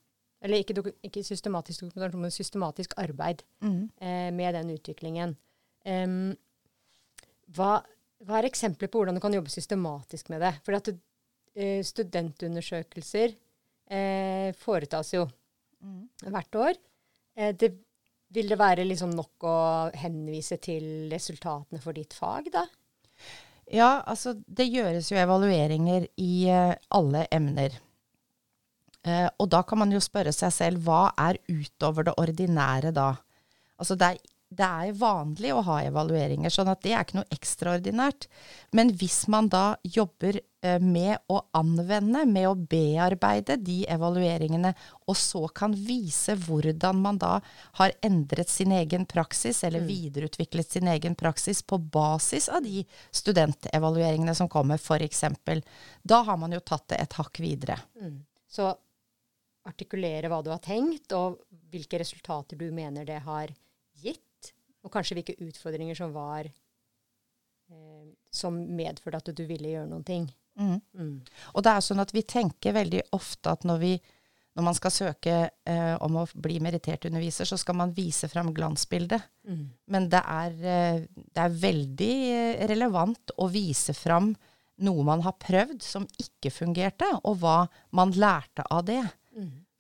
eller 0.46 0.62
ikke, 0.62 0.76
doku, 0.78 0.92
ikke 1.06 1.24
systematisk 1.26 1.86
dokumentasjon, 1.86 2.26
men 2.26 2.34
systematisk 2.34 2.98
arbeid 3.02 3.46
mm. 3.64 3.82
eh, 4.02 4.32
med 4.36 4.58
den 4.58 4.74
utviklingen, 4.76 5.38
um, 5.86 6.34
hva, 7.54 7.78
hva, 8.26 8.40
er 8.40 8.50
eksempler 8.50 8.90
på 8.90 9.02
hvordan 9.02 9.18
du 9.18 9.24
kan 9.24 9.36
jobbe 9.36 9.54
systematisk 9.54 10.32
med 10.34 10.42
det? 10.46 10.54
For 10.66 10.78
at 10.78 10.92
uh, 10.92 11.82
studentundersøkelser 11.86 13.36
eh, 13.86 14.50
foretas 14.58 15.14
jo 15.14 15.26
mm. 15.28 16.32
hvert 16.34 16.60
år. 16.62 16.80
Eh, 17.38 17.54
det, 17.56 17.72
vil 18.36 18.50
det 18.50 18.60
være 18.60 18.88
liksom 18.88 19.14
nok 19.16 19.46
å 19.48 19.58
henvise 19.96 20.58
til 20.58 21.08
resultatene 21.12 21.82
for 21.84 21.96
ditt 21.96 22.16
fag, 22.18 22.50
da? 22.54 22.66
Ja, 23.72 24.02
altså 24.06 24.36
det 24.46 24.68
gjøres 24.70 25.08
jo 25.10 25.18
evalueringer 25.18 26.10
i 26.22 26.50
alle 26.94 27.24
emner. 27.34 27.80
og 29.38 29.48
da 29.54 29.62
kan 29.64 29.78
man 29.78 29.92
jo 29.94 30.02
spørre 30.02 30.34
seg 30.34 30.52
selv 30.54 30.86
hva 30.86 31.12
er 31.18 31.38
utover 31.48 32.08
det 32.08 32.14
ordinære 32.18 32.92
da? 32.94 33.12
Altså 33.78 33.98
det 33.98 34.08
er 34.08 34.35
det 34.56 34.66
er 34.66 34.98
vanlig 34.98 35.52
å 35.54 35.64
ha 35.68 35.78
evalueringer, 35.86 36.52
sånn 36.54 36.70
at 36.72 36.82
det 36.86 36.94
er 36.94 37.06
ikke 37.06 37.20
noe 37.20 37.36
ekstraordinært. 37.36 38.28
Men 38.76 38.92
hvis 38.96 39.26
man 39.32 39.50
da 39.52 39.64
jobber 39.84 40.38
eh, 40.40 40.78
med 40.82 41.18
å 41.32 41.42
anvende, 41.58 42.24
med 42.30 42.48
å 42.50 42.56
bearbeide 42.56 43.58
de 43.62 43.82
evalueringene, 43.92 44.74
og 45.06 45.20
så 45.20 45.44
kan 45.56 45.76
vise 45.76 46.38
hvordan 46.46 47.02
man 47.04 47.20
da 47.22 47.34
har 47.80 47.96
endret 48.06 48.52
sin 48.52 48.74
egen 48.76 49.08
praksis, 49.10 49.64
eller 49.68 49.84
mm. 49.84 49.90
videreutviklet 49.92 50.78
sin 50.78 50.90
egen 50.94 51.18
praksis 51.20 51.64
på 51.64 51.80
basis 51.80 52.50
av 52.50 52.64
de 52.66 52.86
studentevalueringene 53.12 54.36
som 54.38 54.52
kommer, 54.52 54.82
f.eks., 54.82 55.26
da 56.04 56.24
har 56.28 56.40
man 56.40 56.56
jo 56.56 56.64
tatt 56.64 56.90
det 56.94 57.04
et 57.04 57.20
hakk 57.20 57.44
videre. 57.44 57.80
Mm. 58.02 58.20
Så 58.48 58.72
artikulere 59.66 60.30
hva 60.30 60.42
du 60.46 60.52
har 60.54 60.62
tenkt, 60.64 61.14
og 61.18 61.42
hvilke 61.74 62.00
resultater 62.02 62.60
du 62.60 62.70
mener 62.74 63.08
det 63.08 63.22
har 63.26 63.52
gitt 64.02 64.25
og 64.86 64.94
kanskje 64.94 65.18
hvilke 65.20 65.38
utfordringer 65.42 65.98
som 65.98 66.14
var 66.16 66.48
eh, 66.48 68.04
Som 68.32 68.60
medførte 68.78 69.24
at 69.24 69.32
du 69.34 69.46
ville 69.48 69.74
gjøre 69.74 69.90
noen 69.90 70.06
ting. 70.06 70.28
Mm. 70.56 70.80
Mm. 70.96 71.16
Og 71.54 71.64
det 71.66 71.72
er 71.72 71.84
sånn 71.84 72.04
at 72.04 72.14
vi 72.16 72.24
tenker 72.28 72.76
veldig 72.76 73.02
ofte 73.16 73.52
at 73.52 73.66
når, 73.68 73.80
vi, 73.82 73.94
når 74.56 74.68
man 74.70 74.78
skal 74.78 74.94
søke 74.94 75.38
eh, 75.68 75.96
om 76.04 76.22
å 76.22 76.26
bli 76.32 76.60
merittert 76.64 77.08
underviser, 77.10 77.48
så 77.50 77.58
skal 77.60 77.80
man 77.80 77.96
vise 77.96 78.30
fram 78.32 78.54
glansbildet. 78.56 79.26
Mm. 79.48 79.66
Men 79.92 80.10
det 80.12 80.22
er, 80.22 80.60
eh, 80.76 81.02
det 81.16 81.46
er, 81.48 81.58
veldig 81.66 82.14
relevant 82.72 83.36
å 83.42 83.50
vise 83.52 83.96
fram 83.98 84.34
noe 84.86 85.08
man 85.08 85.24
har 85.24 85.38
prøvd 85.40 85.84
som 85.84 86.08
ikke 86.20 86.52
fungerte, 86.52 87.08
og 87.24 87.40
hva 87.44 87.62
man 87.96 88.12
lærte 88.16 88.66
av 88.70 88.84
det. 88.88 89.04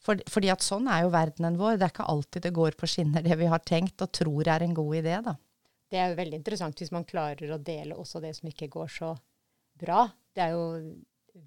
For, 0.05 0.21
fordi 0.29 0.51
at 0.53 0.61
sånn 0.61 0.85
er 0.91 1.05
jo 1.05 1.13
verdenen 1.15 1.57
vår. 1.57 1.79
Det 1.79 1.87
er 1.87 1.93
ikke 1.95 2.09
alltid 2.13 2.45
det 2.45 2.53
går 2.53 2.77
på 2.77 2.89
skinner, 2.89 3.25
det 3.25 3.39
vi 3.39 3.49
har 3.49 3.63
tenkt 3.65 4.03
og 4.05 4.13
tror 4.13 4.51
er 4.53 4.65
en 4.65 4.77
god 4.77 4.99
idé, 5.01 5.17
da. 5.25 5.35
Det 5.89 6.01
er 6.01 6.11
jo 6.11 6.19
veldig 6.19 6.39
interessant 6.41 6.79
hvis 6.81 6.93
man 6.93 7.05
klarer 7.07 7.51
å 7.53 7.61
dele 7.61 7.97
også 7.97 8.21
det 8.23 8.33
som 8.37 8.49
ikke 8.49 8.69
går 8.73 8.89
så 8.91 9.11
bra. 9.79 10.05
Det 10.35 10.43
er 10.45 10.55
jo 10.55 10.65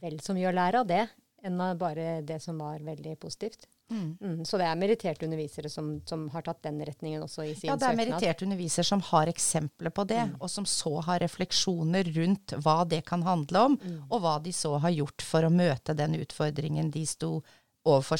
vel 0.02 0.20
så 0.24 0.34
mye 0.36 0.50
å 0.50 0.54
lære 0.54 0.82
av 0.82 0.90
det 0.90 1.02
enn 1.46 1.60
av 1.62 1.76
bare 1.78 2.20
det 2.26 2.38
som 2.42 2.58
var 2.58 2.82
veldig 2.82 3.14
positivt. 3.22 3.68
Mm. 3.90 4.16
Mm, 4.20 4.40
så 4.44 4.58
det 4.60 4.66
er 4.68 4.76
meritterte 4.76 5.24
undervisere 5.24 5.70
som, 5.72 5.94
som, 6.04 6.26
har 6.34 6.44
tatt 6.44 6.60
den 6.66 6.80
retningen 6.84 7.22
også 7.24 7.46
i 7.46 7.54
sin 7.54 7.62
søknad? 7.62 7.70
Ja, 7.70 7.78
det 7.80 7.88
er 7.88 7.96
meritterte 7.96 8.44
undervisere 8.44 8.84
som 8.84 9.04
har 9.08 9.30
eksempler 9.32 9.94
på 9.96 10.04
det, 10.10 10.20
mm. 10.28 10.34
og 10.42 10.50
som 10.52 10.66
så 10.68 10.92
har 11.06 11.22
refleksjoner 11.24 12.10
rundt 12.18 12.56
hva 12.64 12.82
det 12.88 13.00
kan 13.08 13.24
handle 13.24 13.64
om, 13.70 13.78
mm. 13.80 14.02
og 14.10 14.20
hva 14.24 14.34
de 14.44 14.52
så 14.52 14.74
har 14.82 14.92
gjort 14.92 15.24
for 15.24 15.46
å 15.46 15.52
møte 15.52 15.96
den 15.96 16.18
utfordringen 16.20 16.92
de 16.92 17.06
sto 17.08 17.38
overfor 17.38 17.57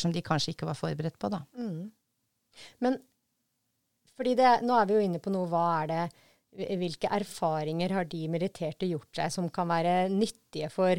som 0.00 0.14
de 0.14 0.24
kanskje 0.24 0.54
ikke 0.54 0.68
var 0.68 0.78
forberedt 0.78 1.18
på, 1.20 1.30
da. 1.32 1.42
Mm. 1.58 1.86
Men 2.84 2.98
fordi 4.18 4.34
det, 4.38 4.56
nå 4.66 4.74
er 4.74 4.88
vi 4.88 4.96
jo 4.96 5.04
inne 5.06 5.20
på 5.22 5.32
noe, 5.34 5.48
hva 5.50 5.66
er 5.82 5.92
det 5.92 6.06
Hvilke 6.58 7.10
erfaringer 7.12 7.92
har 7.92 8.06
de 8.08 8.22
meritterte 8.32 8.86
gjort 8.88 9.12
seg 9.14 9.30
som 9.30 9.50
kan 9.52 9.68
være 9.68 10.08
nyttige 10.10 10.70
for, 10.72 10.96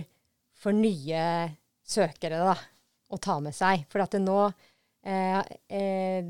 for 0.56 0.78
nye 0.78 1.24
søkere 1.84 2.38
da, 2.46 2.54
å 3.10 3.18
ta 3.20 3.40
med 3.44 3.58
seg? 3.58 3.82
For 3.92 4.06
at 4.06 4.14
det 4.14 4.22
nå 4.22 4.38
eh, 4.46 5.42
eh, 5.74 6.30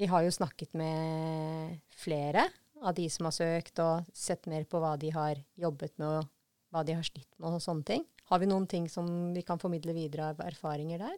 Vi 0.00 0.08
har 0.10 0.24
jo 0.24 0.32
snakket 0.32 0.72
med 0.80 1.76
flere 2.00 2.48
av 2.82 2.96
de 2.96 3.04
som 3.12 3.28
har 3.28 3.36
søkt, 3.36 3.78
og 3.84 4.08
sett 4.16 4.48
mer 4.50 4.64
på 4.66 4.80
hva 4.82 4.96
de 4.98 5.12
har 5.14 5.38
jobbet 5.60 5.94
med, 6.00 6.08
og 6.08 6.74
hva 6.74 6.82
de 6.88 6.96
har 6.96 7.06
slitt 7.06 7.30
med, 7.36 7.54
og 7.54 7.62
sånne 7.62 7.86
ting. 7.92 8.08
Har 8.32 8.40
vi 8.42 8.48
noen 8.48 8.66
ting 8.66 8.88
som 8.90 9.06
vi 9.36 9.44
kan 9.46 9.60
formidle 9.60 9.94
videre 9.96 10.32
av 10.32 10.42
erfaringer 10.44 11.04
der? 11.04 11.16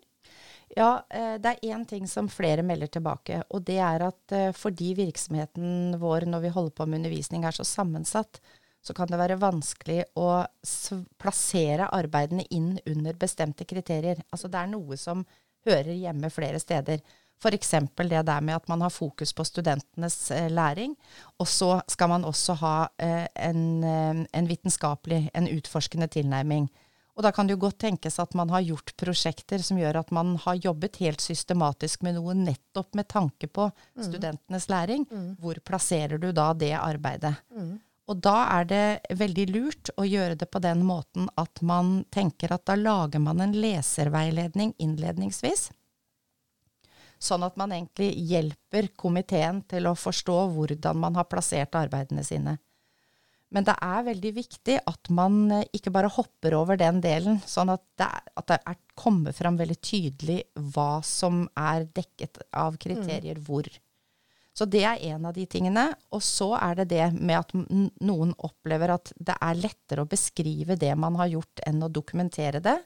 Ja, 0.75 1.07
eh, 1.11 1.37
det 1.39 1.53
er 1.53 1.75
én 1.75 1.85
ting 1.87 2.09
som 2.09 2.29
flere 2.29 2.63
melder 2.67 2.91
tilbake. 2.91 3.43
Og 3.55 3.63
det 3.67 3.79
er 3.79 4.03
at 4.09 4.35
eh, 4.35 4.53
fordi 4.53 4.95
virksomheten 4.99 5.99
vår 6.01 6.27
når 6.27 6.47
vi 6.47 6.55
holder 6.55 6.75
på 6.75 6.87
med 6.87 7.01
undervisning 7.01 7.45
er 7.45 7.55
så 7.55 7.65
sammensatt, 7.65 8.41
så 8.83 8.95
kan 8.95 9.11
det 9.11 9.19
være 9.19 9.39
vanskelig 9.43 10.03
å 10.19 10.45
plassere 11.19 11.89
arbeidene 11.95 12.47
inn 12.55 12.77
under 12.87 13.19
bestemte 13.19 13.67
kriterier. 13.67 14.21
Altså 14.31 14.51
det 14.51 14.61
er 14.61 14.71
noe 14.71 14.99
som 14.99 15.25
hører 15.67 15.95
hjemme 15.95 16.31
flere 16.31 16.61
steder. 16.63 17.01
F.eks. 17.37 17.75
det 17.99 18.23
der 18.27 18.41
med 18.41 18.55
at 18.55 18.69
man 18.69 18.81
har 18.81 18.91
fokus 18.91 19.35
på 19.35 19.45
studentenes 19.45 20.31
eh, 20.31 20.51
læring. 20.51 20.97
Og 21.39 21.49
så 21.49 21.81
skal 21.89 22.11
man 22.11 22.25
også 22.25 22.59
ha 22.63 22.77
en, 22.99 23.85
en, 23.85 24.49
vitenskapelig, 24.49 25.31
en 25.35 25.51
utforskende 25.51 26.07
tilnærming. 26.07 26.71
Og 27.17 27.25
da 27.25 27.33
kan 27.33 27.49
det 27.49 27.57
jo 27.57 27.63
godt 27.65 27.79
tenkes 27.81 28.19
at 28.21 28.35
man 28.37 28.51
har 28.53 28.65
gjort 28.67 28.93
prosjekter 29.01 29.63
som 29.65 29.79
gjør 29.81 30.03
at 30.03 30.11
man 30.13 30.35
har 30.43 30.59
jobbet 30.61 30.99
helt 31.01 31.25
systematisk 31.25 32.05
med 32.05 32.19
noe 32.19 32.35
nettopp 32.37 32.93
med 32.99 33.09
tanke 33.09 33.49
på 33.49 33.71
mm. 33.71 34.03
studentenes 34.05 34.69
læring. 34.69 35.07
Mm. 35.09 35.31
Hvor 35.41 35.61
plasserer 35.65 36.21
du 36.21 36.29
da 36.37 36.51
det 36.53 36.75
arbeidet? 36.77 37.33
Mm. 37.57 37.79
Og 38.07 38.21
da 38.23 38.37
er 38.59 38.69
det 38.69 39.17
veldig 39.19 39.47
lurt 39.51 39.91
å 39.97 40.05
gjøre 40.07 40.37
det 40.39 40.47
på 40.53 40.61
den 40.63 40.85
måten 40.87 41.31
at 41.41 41.63
man 41.65 42.05
tenker 42.15 42.53
at 42.55 42.67
da 42.69 42.77
lager 42.79 43.23
man 43.25 43.41
en 43.43 43.57
leserveiledning 43.57 44.77
innledningsvis. 44.79 45.71
Sånn 47.19 47.43
at 47.47 47.57
man 47.57 47.73
egentlig 47.73 48.13
hjelper 48.29 48.93
komiteen 48.95 49.63
til 49.67 49.89
å 49.89 49.97
forstå 49.97 50.37
hvordan 50.53 51.01
man 51.01 51.17
har 51.17 51.27
plassert 51.33 51.75
arbeidene 51.81 52.23
sine. 52.27 52.59
Men 53.55 53.67
det 53.67 53.77
er 53.83 54.07
veldig 54.09 54.33
viktig 54.35 54.77
at 54.91 55.11
man 55.15 55.39
eh, 55.55 55.67
ikke 55.77 55.93
bare 55.95 56.11
hopper 56.11 56.57
over 56.59 56.79
den 56.81 56.99
delen, 57.05 57.39
sånn 57.47 57.71
at 57.73 57.85
det, 57.99 58.09
at 58.35 58.49
det 58.51 58.59
er, 58.59 58.79
kommer 58.99 59.37
fram 59.37 59.59
veldig 59.61 59.77
tydelig 59.79 60.41
hva 60.75 60.99
som 61.07 61.45
er 61.55 61.87
dekket 61.95 62.43
av 62.57 62.79
kriterier 62.81 63.39
mm. 63.39 63.45
hvor. 63.47 63.71
Så 64.57 64.65
det 64.73 64.83
er 64.89 65.03
en 65.13 65.27
av 65.29 65.35
de 65.37 65.45
tingene. 65.47 65.91
Og 66.17 66.23
så 66.25 66.55
er 66.57 66.79
det 66.81 66.89
det 66.95 67.07
med 67.19 67.37
at 67.37 67.53
noen 68.01 68.33
opplever 68.49 68.95
at 68.95 69.13
det 69.21 69.37
er 69.37 69.59
lettere 69.61 70.07
å 70.07 70.09
beskrive 70.09 70.79
det 70.81 70.95
man 70.97 71.19
har 71.21 71.29
gjort, 71.35 71.61
enn 71.69 71.85
å 71.85 71.93
dokumentere 71.93 72.63
det. 72.65 72.79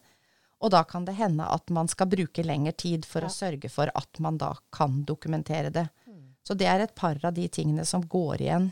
Og 0.60 0.74
da 0.74 0.82
kan 0.84 1.06
det 1.06 1.14
hende 1.16 1.46
at 1.46 1.70
man 1.72 1.88
skal 1.88 2.10
bruke 2.10 2.42
lengre 2.44 2.74
tid 2.74 3.06
for 3.08 3.22
ja. 3.22 3.30
å 3.30 3.32
sørge 3.32 3.70
for 3.72 3.92
at 3.94 4.20
man 4.20 4.36
da 4.40 4.50
kan 4.74 5.04
dokumentere 5.08 5.70
det. 5.72 5.86
Mm. 6.10 6.34
Så 6.42 6.58
det 6.58 6.68
er 6.68 6.82
et 6.84 6.94
par 6.98 7.22
av 7.22 7.38
de 7.38 7.46
tingene 7.48 7.86
som 7.88 8.02
går 8.02 8.42
igjen. 8.42 8.68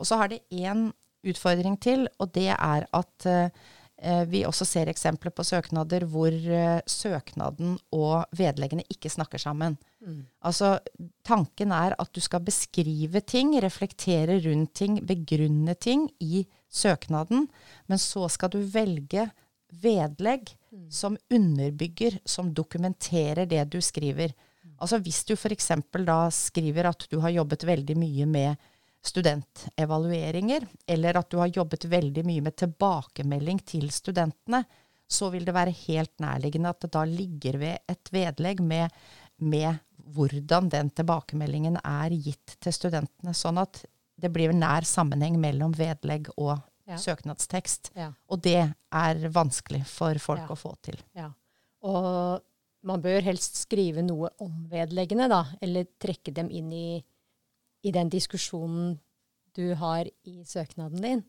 Og 0.00 0.08
så 0.08 0.16
har 0.18 0.32
det 0.32 0.40
én 0.48 0.88
utfordring 1.26 1.76
til, 1.82 2.06
og 2.18 2.32
det 2.34 2.48
er 2.54 2.86
at 2.96 3.26
eh, 3.28 4.24
vi 4.30 4.44
også 4.48 4.64
ser 4.64 4.88
eksempler 4.88 5.32
på 5.36 5.44
søknader 5.44 6.06
hvor 6.08 6.32
eh, 6.32 6.80
søknaden 6.88 7.76
og 7.92 8.24
vedleggene 8.36 8.86
ikke 8.88 9.12
snakker 9.12 9.42
sammen. 9.42 9.76
Mm. 10.00 10.22
Altså, 10.48 10.78
tanken 11.26 11.74
er 11.76 11.96
at 12.00 12.12
du 12.14 12.20
skal 12.24 12.44
beskrive 12.44 13.20
ting, 13.20 13.52
reflektere 13.60 14.38
rundt 14.46 14.74
ting, 14.74 15.00
begrunne 15.06 15.74
ting 15.76 16.08
i 16.20 16.46
søknaden, 16.70 17.48
men 17.86 18.00
så 18.00 18.28
skal 18.32 18.52
du 18.54 18.62
velge 18.64 19.28
vedlegg 19.70 20.48
mm. 20.72 20.88
som 20.90 21.18
underbygger, 21.30 22.18
som 22.24 22.54
dokumenterer 22.54 23.46
det 23.46 23.66
du 23.70 23.80
skriver. 23.84 24.32
Mm. 24.64 24.74
Altså 24.80 24.98
hvis 25.04 25.22
du 25.28 25.36
f.eks. 25.36 25.72
da 26.06 26.20
skriver 26.34 26.88
at 26.90 27.06
du 27.10 27.20
har 27.20 27.36
jobbet 27.36 27.68
veldig 27.68 27.98
mye 28.00 28.26
med 28.26 28.70
studentevalueringer, 29.06 30.66
eller 30.86 31.18
at 31.20 31.30
du 31.32 31.38
har 31.40 31.52
jobbet 31.54 31.86
veldig 31.88 32.24
mye 32.26 32.44
med 32.44 32.56
tilbakemelding 32.60 33.62
til 33.64 33.88
studentene, 33.94 34.64
så 35.10 35.30
vil 35.32 35.46
det 35.46 35.54
være 35.56 35.74
helt 35.88 36.12
nærliggende 36.22 36.70
at 36.70 36.84
det 36.84 36.92
da 36.94 37.04
ligger 37.08 37.58
ved 37.58 37.90
et 37.90 38.12
vedlegg 38.14 38.60
med, 38.62 38.92
med 39.42 39.80
hvordan 40.14 40.68
den 40.70 40.90
tilbakemeldingen 40.94 41.80
er 41.82 42.14
gitt 42.14 42.58
til 42.62 42.76
studentene. 42.76 43.34
Sånn 43.34 43.58
at 43.62 43.82
det 44.20 44.30
blir 44.34 44.52
nær 44.54 44.86
sammenheng 44.86 45.38
mellom 45.40 45.74
vedlegg 45.74 46.30
og 46.36 46.58
ja. 46.86 46.98
søknadstekst. 47.00 47.92
Ja. 47.98 48.12
Og 48.30 48.42
det 48.44 48.60
er 48.68 49.26
vanskelig 49.32 49.82
for 49.88 50.18
folk 50.22 50.44
ja. 50.44 50.52
å 50.52 50.58
få 50.58 50.74
til. 50.84 51.00
Ja. 51.16 51.30
Og 51.88 52.44
man 52.86 53.02
bør 53.04 53.24
helst 53.24 53.58
skrive 53.64 54.04
noe 54.04 54.30
om 54.40 54.66
vedleggene, 54.70 55.28
da, 55.30 55.44
eller 55.60 55.88
trekke 56.00 56.32
dem 56.36 56.50
inn 56.52 56.70
i 56.72 56.86
i 57.82 57.92
den 57.94 58.10
diskusjonen 58.12 58.98
du 59.56 59.74
har 59.74 60.08
i 60.24 60.40
søknaden 60.46 61.02
din. 61.02 61.22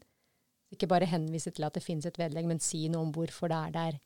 Ikke 0.72 0.88
bare 0.88 1.10
henvise 1.10 1.52
til 1.52 1.66
at 1.68 1.76
det 1.76 1.84
finnes 1.84 2.08
et 2.08 2.20
vedlegg, 2.20 2.48
men 2.48 2.62
si 2.64 2.86
noe 2.92 3.08
om 3.08 3.14
hvorfor 3.16 3.52
det 3.52 3.60
er 3.60 3.72
der. 3.76 4.02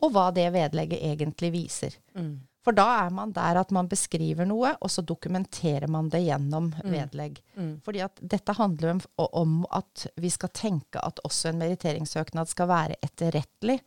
Og 0.00 0.12
hva 0.14 0.28
det 0.34 0.46
vedlegget 0.54 1.02
egentlig 1.02 1.50
viser. 1.52 1.96
Mm. 2.16 2.36
For 2.66 2.74
da 2.74 2.86
er 3.04 3.12
man 3.14 3.30
der 3.34 3.60
at 3.60 3.70
man 3.74 3.86
beskriver 3.86 4.46
noe, 4.48 4.72
og 4.82 4.90
så 4.90 5.04
dokumenterer 5.06 5.86
man 5.92 6.08
det 6.10 6.24
gjennom 6.24 6.72
mm. 6.72 6.88
vedlegg. 6.90 7.38
Mm. 7.54 7.74
Fordi 7.86 8.02
at 8.06 8.18
dette 8.34 8.56
handler 8.58 8.96
om, 8.96 9.02
om 9.42 9.60
at 9.76 10.08
vi 10.18 10.30
skal 10.34 10.50
tenke 10.56 11.02
at 11.02 11.22
også 11.26 11.52
en 11.52 11.60
meritteringssøknad 11.62 12.50
skal 12.50 12.70
være 12.72 12.98
etterrettelig. 13.06 13.78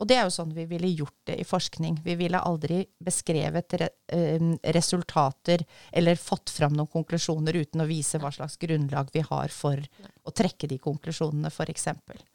Og 0.00 0.08
det 0.08 0.18
er 0.18 0.26
jo 0.26 0.34
sånn 0.34 0.54
vi 0.56 0.64
ville 0.70 0.90
gjort 0.90 1.18
det 1.28 1.36
i 1.40 1.46
forskning. 1.46 2.00
Vi 2.04 2.16
ville 2.18 2.40
aldri 2.40 2.82
beskrevet 3.04 3.76
re, 3.80 3.88
eh, 4.08 4.46
resultater 4.74 5.64
eller 5.92 6.20
fått 6.20 6.50
fram 6.50 6.76
noen 6.76 6.90
konklusjoner 6.90 7.56
uten 7.62 7.84
å 7.84 7.88
vise 7.88 8.18
hva 8.18 8.32
slags 8.34 8.58
grunnlag 8.62 9.12
vi 9.12 9.24
har 9.28 9.52
for 9.54 9.82
å 10.24 10.34
trekke 10.34 10.70
de 10.70 10.78
konklusjonene, 10.82 11.52
f.eks. 11.52 11.88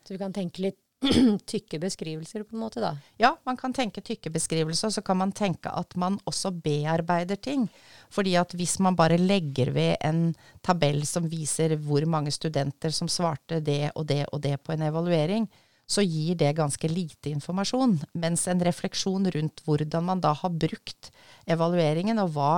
Så 0.03 0.15
vi 0.15 0.21
kan 0.21 0.35
tenke 0.35 0.63
litt 0.69 0.79
tykke 1.45 1.79
beskrivelser, 1.79 2.43
på 2.43 2.55
en 2.55 2.63
måte, 2.63 2.81
da? 2.81 2.95
Ja, 3.21 3.35
man 3.45 3.57
kan 3.57 3.73
tenke 3.73 4.01
tykke 4.01 4.31
beskrivelser, 4.33 4.89
og 4.89 4.95
så 4.95 5.03
kan 5.05 5.19
man 5.19 5.33
tenke 5.35 5.69
at 5.69 5.93
man 5.95 6.17
også 6.25 6.51
bearbeider 6.63 7.37
ting. 7.37 7.67
Fordi 8.09 8.33
at 8.39 8.55
hvis 8.57 8.77
man 8.81 8.97
bare 8.97 9.19
legger 9.21 9.71
ved 9.75 9.97
en 10.01 10.31
tabell 10.65 11.03
som 11.05 11.27
viser 11.29 11.75
hvor 11.85 12.05
mange 12.09 12.33
studenter 12.33 12.93
som 12.95 13.09
svarte 13.11 13.61
det 13.61 13.91
og 13.93 14.07
det 14.09 14.23
og 14.31 14.41
det 14.41 14.57
på 14.63 14.73
en 14.73 14.87
evaluering, 14.89 15.47
så 15.87 16.03
gir 16.03 16.35
det 16.35 16.51
ganske 16.57 16.89
lite 16.91 17.31
informasjon. 17.31 17.95
Mens 18.19 18.43
en 18.51 18.63
refleksjon 18.63 19.29
rundt 19.31 19.63
hvordan 19.63 20.03
man 20.09 20.21
da 20.23 20.33
har 20.35 20.51
brukt 20.51 21.11
evalueringen, 21.47 22.19
og 22.19 22.33
hva 22.35 22.51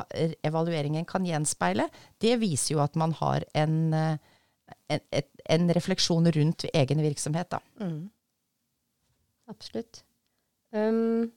evalueringen 0.45 1.05
kan 1.09 1.27
gjenspeile, 1.27 1.85
det 2.17 2.39
viser 2.41 2.73
jo 2.75 2.81
at 2.81 2.97
man 2.97 3.13
har 3.19 3.45
en, 3.53 3.93
eh, 3.93 4.17
en, 4.89 5.03
en 5.45 5.73
refleksjon 5.77 6.31
rundt 6.39 6.65
egen 6.73 7.05
virksomhet, 7.05 7.53
da. 7.53 7.61
Mm. 7.77 8.09
Absolutt. 9.49 10.01
Um, 10.73 11.29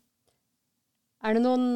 er 1.24 1.36
det 1.36 1.44
noen 1.44 1.68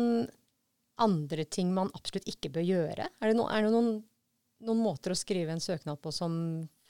andre 1.01 1.45
ting 1.45 1.77
man 1.77 1.93
absolutt 1.97 2.29
ikke 2.29 2.55
bør 2.57 2.65
gjøre? 2.65 3.09
Er 3.21 3.31
det, 3.31 3.37
no, 3.37 3.51
er 3.53 3.69
det 3.69 3.73
noen, 3.73 3.93
noen 4.65 4.81
måter 4.81 5.13
å 5.13 5.19
skrive 5.19 5.53
en 5.53 5.61
søknad 5.61 6.01
på 6.01 6.13
som 6.13 6.33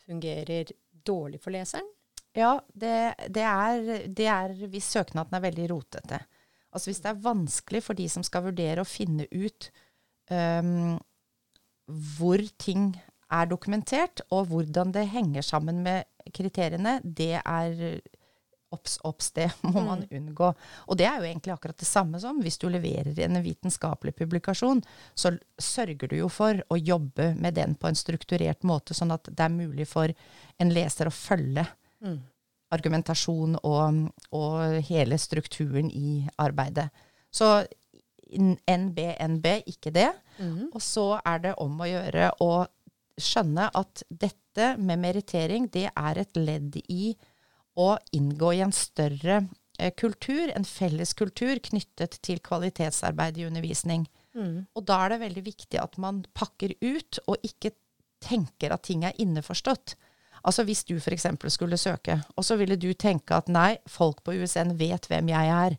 fungerer 0.07 0.71
dårlig 1.07 1.43
for 1.43 1.55
leseren? 1.55 1.91
Ja, 2.37 2.53
det, 2.69 2.97
det, 3.33 3.45
er, 3.49 4.07
det, 4.13 4.29
er, 4.29 4.55
hvis 4.69 4.91
søknaden 4.93 5.39
er 5.39 5.45
veldig 5.47 5.71
rotete. 5.73 6.21
Altså 6.75 6.91
hvis 6.91 7.01
det 7.05 7.13
er 7.13 7.25
vanskelig 7.25 7.81
for 7.87 7.97
de 7.97 8.09
som 8.13 8.25
skal 8.27 8.45
vurdere 8.51 8.83
å 8.83 8.89
finne 8.89 9.25
ut 9.33 9.71
um, 10.29 10.99
hvor 12.19 12.43
ting 12.61 12.91
er 13.33 13.49
dokumentert, 13.51 14.21
og 14.31 14.51
hvordan 14.51 14.93
det 14.95 15.09
henger 15.11 15.43
sammen 15.43 15.81
med 15.87 16.05
kriteriene, 16.37 16.99
det 17.03 17.41
er 17.41 17.81
obs, 18.75 18.99
obs, 19.03 19.31
det 19.33 19.49
må 19.63 19.81
man 19.81 20.05
mm. 20.05 20.13
unngå. 20.19 20.53
Og 20.87 20.99
det 20.99 21.09
er 21.09 21.21
jo 21.21 21.29
egentlig 21.31 21.55
akkurat 21.55 21.79
det 21.81 21.89
samme 21.89 22.21
som 22.23 22.43
hvis 22.43 22.61
du 22.63 22.69
leverer 22.71 23.17
en 23.25 23.41
vitenskapelig 23.43 24.17
publikasjon, 24.19 24.83
så 25.15 25.33
sørger 25.57 26.13
du 26.13 26.19
jo 26.21 26.29
for 26.33 26.61
å 26.69 26.79
jobbe 26.79 27.33
med 27.41 27.57
den 27.59 27.75
på 27.81 27.91
en 27.91 27.99
strukturert 27.99 28.67
måte, 28.67 28.95
sånn 28.95 29.15
at 29.15 29.31
det 29.31 29.49
er 29.49 29.55
mulig 29.57 29.89
for 29.91 30.13
en 30.61 30.73
leser 30.75 31.09
å 31.09 31.15
følge 31.15 31.67
Mm. 32.07 32.23
Argumentasjon 32.75 33.59
og, 33.63 34.07
og, 34.35 34.79
hele 34.89 35.19
strukturen 35.23 35.91
i 35.91 36.25
arbeidet. 36.43 36.89
Så 37.31 37.61
NB, 38.27 38.99
NB, 39.37 39.47
ikke 39.71 39.93
det. 39.95 40.09
Mm. 40.39 40.73
Og 40.73 40.83
så 40.83 41.21
er 41.23 41.45
det 41.45 41.55
om 41.63 41.79
å 41.79 41.89
gjøre 41.89 42.33
å 42.43 42.51
skjønne 43.17 43.69
at 43.71 44.03
dette 44.11 44.73
med 44.83 45.01
merittering, 45.01 45.71
det 45.73 45.89
er 45.93 46.21
et 46.21 46.37
ledd 46.37 46.77
i 46.91 47.15
å 47.77 47.95
inngå 48.17 48.53
i 48.57 48.63
en 48.65 48.75
større 48.75 49.43
eh, 49.79 49.93
kultur, 49.97 50.51
en 50.53 50.67
felles 50.67 51.13
kultur 51.17 51.61
knyttet 51.71 52.19
til 52.25 52.41
kvalitetsarbeid 52.45 53.39
i 53.41 53.47
undervisning. 53.49 54.07
Mm. 54.37 54.67
Og 54.77 54.87
da 54.89 55.03
er 55.05 55.15
det 55.15 55.23
veldig 55.25 55.45
viktig 55.47 55.81
at 55.81 55.97
man 56.01 56.25
pakker 56.37 56.75
ut, 56.83 57.21
og 57.29 57.45
ikke 57.47 57.73
tenker 58.25 58.73
at 58.73 58.85
ting 58.89 59.05
er 59.05 59.17
innforstått. 59.23 59.97
Altså 60.47 60.63
hvis 60.63 60.85
du 60.87 60.95
f.eks. 61.01 61.27
skulle 61.51 61.79
søke, 61.81 62.21
og 62.37 62.45
så 62.47 62.57
ville 62.57 62.79
du 62.79 62.93
tenke 62.95 63.35
at 63.35 63.51
nei, 63.51 63.77
folk 63.91 64.23
på 64.23 64.37
USN 64.39 64.77
vet 64.79 65.09
hvem 65.11 65.33
jeg 65.33 65.53
er. 65.53 65.77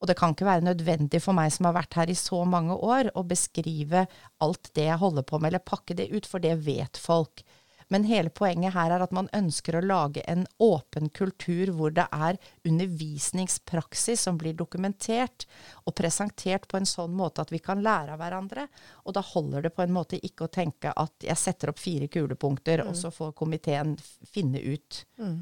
Og 0.00 0.08
det 0.08 0.16
kan 0.16 0.32
ikke 0.32 0.48
være 0.48 0.64
nødvendig 0.64 1.20
for 1.24 1.36
meg 1.36 1.52
som 1.52 1.68
har 1.68 1.76
vært 1.76 1.96
her 1.96 2.10
i 2.12 2.16
så 2.16 2.42
mange 2.48 2.74
år, 2.76 3.10
å 3.16 3.24
beskrive 3.28 4.06
alt 4.44 4.70
det 4.76 4.88
jeg 4.88 5.00
holder 5.00 5.24
på 5.28 5.40
med, 5.40 5.50
eller 5.52 5.64
pakke 5.64 5.96
det 5.96 6.10
ut, 6.12 6.28
for 6.28 6.40
det 6.40 6.54
vet 6.64 7.00
folk. 7.00 7.44
Men 7.88 8.06
hele 8.08 8.30
poenget 8.34 8.74
her 8.74 8.90
er 8.90 9.02
at 9.04 9.12
man 9.14 9.28
ønsker 9.36 9.78
å 9.78 9.84
lage 9.84 10.24
en 10.26 10.42
åpen 10.62 11.08
kultur 11.14 11.70
hvor 11.76 11.94
det 11.94 12.06
er 12.10 12.38
undervisningspraksis 12.66 14.26
som 14.26 14.38
blir 14.40 14.56
dokumentert 14.58 15.46
og 15.84 15.94
presentert 15.98 16.66
på 16.66 16.80
en 16.80 16.88
sånn 16.88 17.14
måte 17.14 17.44
at 17.44 17.52
vi 17.54 17.60
kan 17.62 17.84
lære 17.86 18.16
av 18.16 18.22
hverandre. 18.22 18.66
Og 19.06 19.14
da 19.14 19.22
holder 19.22 19.68
det 19.68 19.74
på 19.76 19.84
en 19.86 19.94
måte 19.94 20.18
ikke 20.18 20.48
å 20.48 20.52
tenke 20.52 20.90
at 20.90 21.28
jeg 21.28 21.38
setter 21.38 21.70
opp 21.70 21.78
fire 21.82 22.10
kulepunkter, 22.10 22.82
mm. 22.82 22.90
og 22.90 22.98
så 22.98 23.12
får 23.14 23.36
komiteen 23.38 23.94
finne 24.26 24.62
ut 24.66 25.02
mm. 25.22 25.38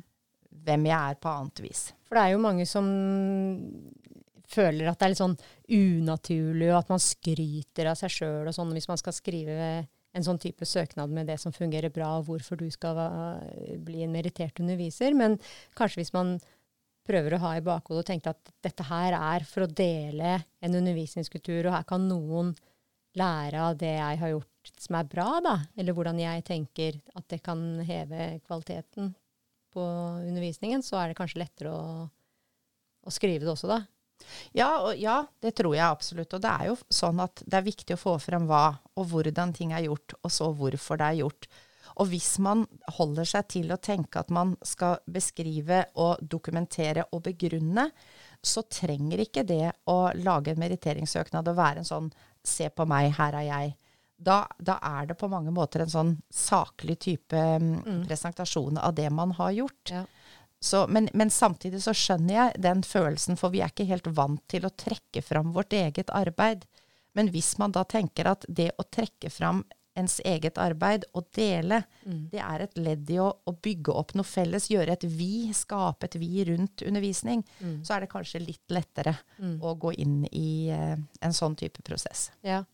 hvem 0.69 0.89
jeg 0.91 0.99
er 0.99 1.21
på 1.21 1.33
annet 1.33 1.65
vis. 1.65 1.87
For 2.05 2.19
det 2.19 2.27
er 2.27 2.37
jo 2.37 2.45
mange 2.45 2.69
som 2.69 2.93
føler 4.55 4.91
at 4.91 5.01
det 5.01 5.07
er 5.07 5.15
litt 5.15 5.25
sånn 5.25 5.41
unaturlig, 5.73 6.69
og 6.75 6.83
at 6.83 6.93
man 6.93 7.03
skryter 7.03 7.89
av 7.89 7.97
seg 7.99 8.13
sjøl 8.13 8.51
og 8.51 8.57
sånn 8.57 8.77
hvis 8.77 8.91
man 8.91 9.01
skal 9.01 9.17
skrive 9.17 9.87
en 10.15 10.25
sånn 10.27 10.41
type 10.43 10.67
søknad 10.69 11.13
med 11.15 11.27
det 11.31 11.39
som 11.43 11.55
fungerer 11.55 11.93
bra, 11.95 12.17
og 12.19 12.29
hvorfor 12.29 12.61
du 12.61 12.69
skal 12.73 12.99
bli 13.83 14.05
en 14.05 14.15
merittert 14.15 14.61
underviser. 14.63 15.17
Men 15.19 15.39
kanskje 15.79 16.03
hvis 16.03 16.15
man 16.15 16.37
prøver 17.05 17.37
å 17.37 17.43
ha 17.43 17.55
i 17.59 17.65
bakhodet 17.65 18.05
og 18.05 18.09
tenke 18.09 18.33
at 18.33 18.53
dette 18.65 18.87
her 18.89 19.17
er 19.19 19.45
for 19.49 19.67
å 19.67 19.71
dele 19.71 20.39
en 20.65 20.79
undervisningskultur, 20.79 21.67
og 21.67 21.75
her 21.77 21.89
kan 21.89 22.07
noen 22.09 22.55
lære 23.19 23.61
av 23.63 23.77
det 23.79 23.93
jeg 23.95 24.21
har 24.23 24.33
gjort 24.33 24.73
som 24.81 24.99
er 24.99 25.11
bra, 25.11 25.29
da. 25.45 25.55
Eller 25.77 25.97
hvordan 25.97 26.21
jeg 26.23 26.45
tenker 26.47 26.99
at 27.15 27.27
det 27.31 27.43
kan 27.45 27.61
heve 27.85 28.39
kvaliteten 28.47 29.13
på 29.75 29.85
undervisningen, 30.23 30.83
så 30.87 31.01
er 31.01 31.11
det 31.11 31.19
kanskje 31.19 31.43
lettere 31.43 31.75
å, 31.75 32.07
å 33.05 33.13
skrive 33.13 33.45
det 33.45 33.53
også, 33.53 33.71
da. 33.71 33.83
Ja, 34.57 34.71
og, 34.81 34.95
ja, 34.99 35.21
det 35.43 35.55
tror 35.59 35.75
jeg 35.77 35.87
absolutt. 35.87 36.35
Og 36.37 36.43
det 36.43 36.51
er 36.51 36.71
jo 36.71 36.79
sånn 36.93 37.21
at 37.25 37.43
det 37.45 37.61
er 37.61 37.69
viktig 37.69 37.97
å 37.97 38.01
få 38.01 38.17
frem 38.23 38.49
hva 38.51 38.67
og 38.95 39.09
hvordan 39.11 39.55
ting 39.57 39.75
er 39.75 39.87
gjort, 39.89 40.17
og 40.23 40.33
så 40.33 40.51
hvorfor 40.55 41.01
det 41.01 41.11
er 41.11 41.23
gjort. 41.25 41.49
Og 42.01 42.09
hvis 42.11 42.33
man 42.43 42.65
holder 42.97 43.29
seg 43.29 43.49
til 43.55 43.71
å 43.71 43.79
tenke 43.83 44.19
at 44.19 44.33
man 44.35 44.55
skal 44.67 44.99
beskrive 45.07 45.85
og 46.03 46.23
dokumentere 46.23 47.07
og 47.13 47.23
begrunne, 47.29 47.87
så 48.45 48.65
trenger 48.67 49.23
ikke 49.25 49.45
det 49.47 49.69
å 49.91 49.99
lage 50.19 50.53
en 50.53 50.61
meritteringssøknad 50.63 51.49
og 51.49 51.59
være 51.59 51.83
en 51.83 51.89
sånn 51.89 52.11
'se 52.45 52.69
på 52.69 52.87
meg, 52.87 53.15
her 53.17 53.35
er 53.35 53.47
jeg'. 53.49 53.75
Da, 54.17 54.47
da 54.59 54.79
er 54.83 55.07
det 55.07 55.19
på 55.19 55.29
mange 55.29 55.51
måter 55.51 55.83
en 55.83 55.91
sånn 55.91 56.13
saklig 56.31 56.99
type 56.99 57.35
mm. 57.37 58.05
presentasjon 58.07 58.79
av 58.79 58.95
det 58.95 59.11
man 59.11 59.33
har 59.33 59.51
gjort. 59.51 59.91
Ja. 59.91 60.05
Så, 60.65 60.87
men, 60.89 61.11
men 61.13 61.29
samtidig 61.31 61.83
så 61.85 61.93
skjønner 61.93 62.35
jeg 62.35 62.61
den 62.65 62.83
følelsen, 62.89 63.37
for 63.37 63.53
vi 63.53 63.61
er 63.61 63.73
ikke 63.73 63.85
helt 63.91 64.07
vant 64.17 64.41
til 64.49 64.65
å 64.65 64.73
trekke 64.73 65.21
fram 65.21 65.53
vårt 65.53 65.77
eget 65.77 66.13
arbeid. 66.17 66.65
Men 67.15 67.29
hvis 67.35 67.59
man 67.61 67.75
da 67.75 67.83
tenker 67.85 68.31
at 68.33 68.47
det 68.49 68.71
å 68.81 68.87
trekke 68.89 69.29
fram 69.31 69.61
ens 69.95 70.17
eget 70.27 70.57
arbeid 70.59 71.05
og 71.15 71.29
dele, 71.37 71.83
det 72.33 72.41
er 72.43 72.65
et 72.65 72.79
ledd 72.81 73.11
i 73.13 73.19
å, 73.23 73.29
å 73.31 73.53
bygge 73.63 73.93
opp 73.95 74.15
noe 74.19 74.27
felles, 74.27 74.71
gjøre 74.73 74.97
et 74.97 75.05
vi, 75.07 75.53
skape 75.55 76.09
et 76.09 76.17
vi 76.19 76.43
rundt 76.49 76.83
undervisning, 76.83 77.45
så 77.85 77.95
er 77.95 78.03
det 78.03 78.11
kanskje 78.11 78.43
litt 78.43 78.75
lettere 78.75 79.15
å 79.61 79.75
gå 79.79 79.93
inn 80.03 80.25
i 80.33 80.73
uh, 80.73 80.97
en 80.97 81.37
sånn 81.37 81.55
type 81.61 81.85
prosess. 81.87 82.31
Ja. 82.43 82.65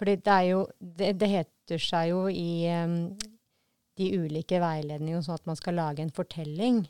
Fordi 0.00 0.16
det 0.24 0.32
er 0.32 0.46
jo 0.48 0.64
Det, 0.80 1.12
det 1.20 1.28
heter 1.28 1.78
seg 1.78 2.08
jo 2.14 2.24
i 2.32 2.64
um, 2.72 3.12
de 4.00 4.08
ulike 4.16 4.58
veiledningene 4.58 5.22
sånn 5.22 5.36
at 5.36 5.46
man 5.46 5.60
skal 5.60 5.76
lage 5.76 6.02
en 6.02 6.10
fortelling. 6.16 6.80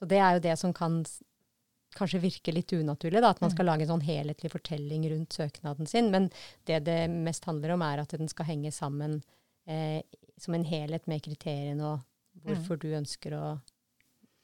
Så 0.00 0.08
det 0.08 0.20
er 0.20 0.36
jo 0.36 0.44
det 0.48 0.56
som 0.58 0.72
kan 0.76 1.02
kanskje 1.96 2.22
virke 2.22 2.54
litt 2.54 2.72
unaturlig, 2.72 3.20
da, 3.20 3.32
at 3.34 3.40
man 3.42 3.50
skal 3.52 3.66
lage 3.66 3.84
en 3.84 3.94
sånn 3.96 4.06
helhetlig 4.06 4.52
fortelling 4.52 5.08
rundt 5.10 5.34
søknaden 5.34 5.88
sin. 5.90 6.10
Men 6.14 6.28
det 6.68 6.84
det 6.86 7.00
mest 7.10 7.44
handler 7.50 7.74
om, 7.74 7.82
er 7.84 8.02
at 8.04 8.14
den 8.16 8.30
skal 8.30 8.48
henge 8.48 8.72
sammen 8.74 9.18
eh, 9.66 10.00
som 10.40 10.54
en 10.56 10.64
helhet 10.64 11.08
med 11.10 11.24
kriteriene 11.24 11.94
og 11.94 12.06
hvorfor 12.46 12.78
du 12.80 12.92
ønsker 12.94 13.34
å 13.36 13.44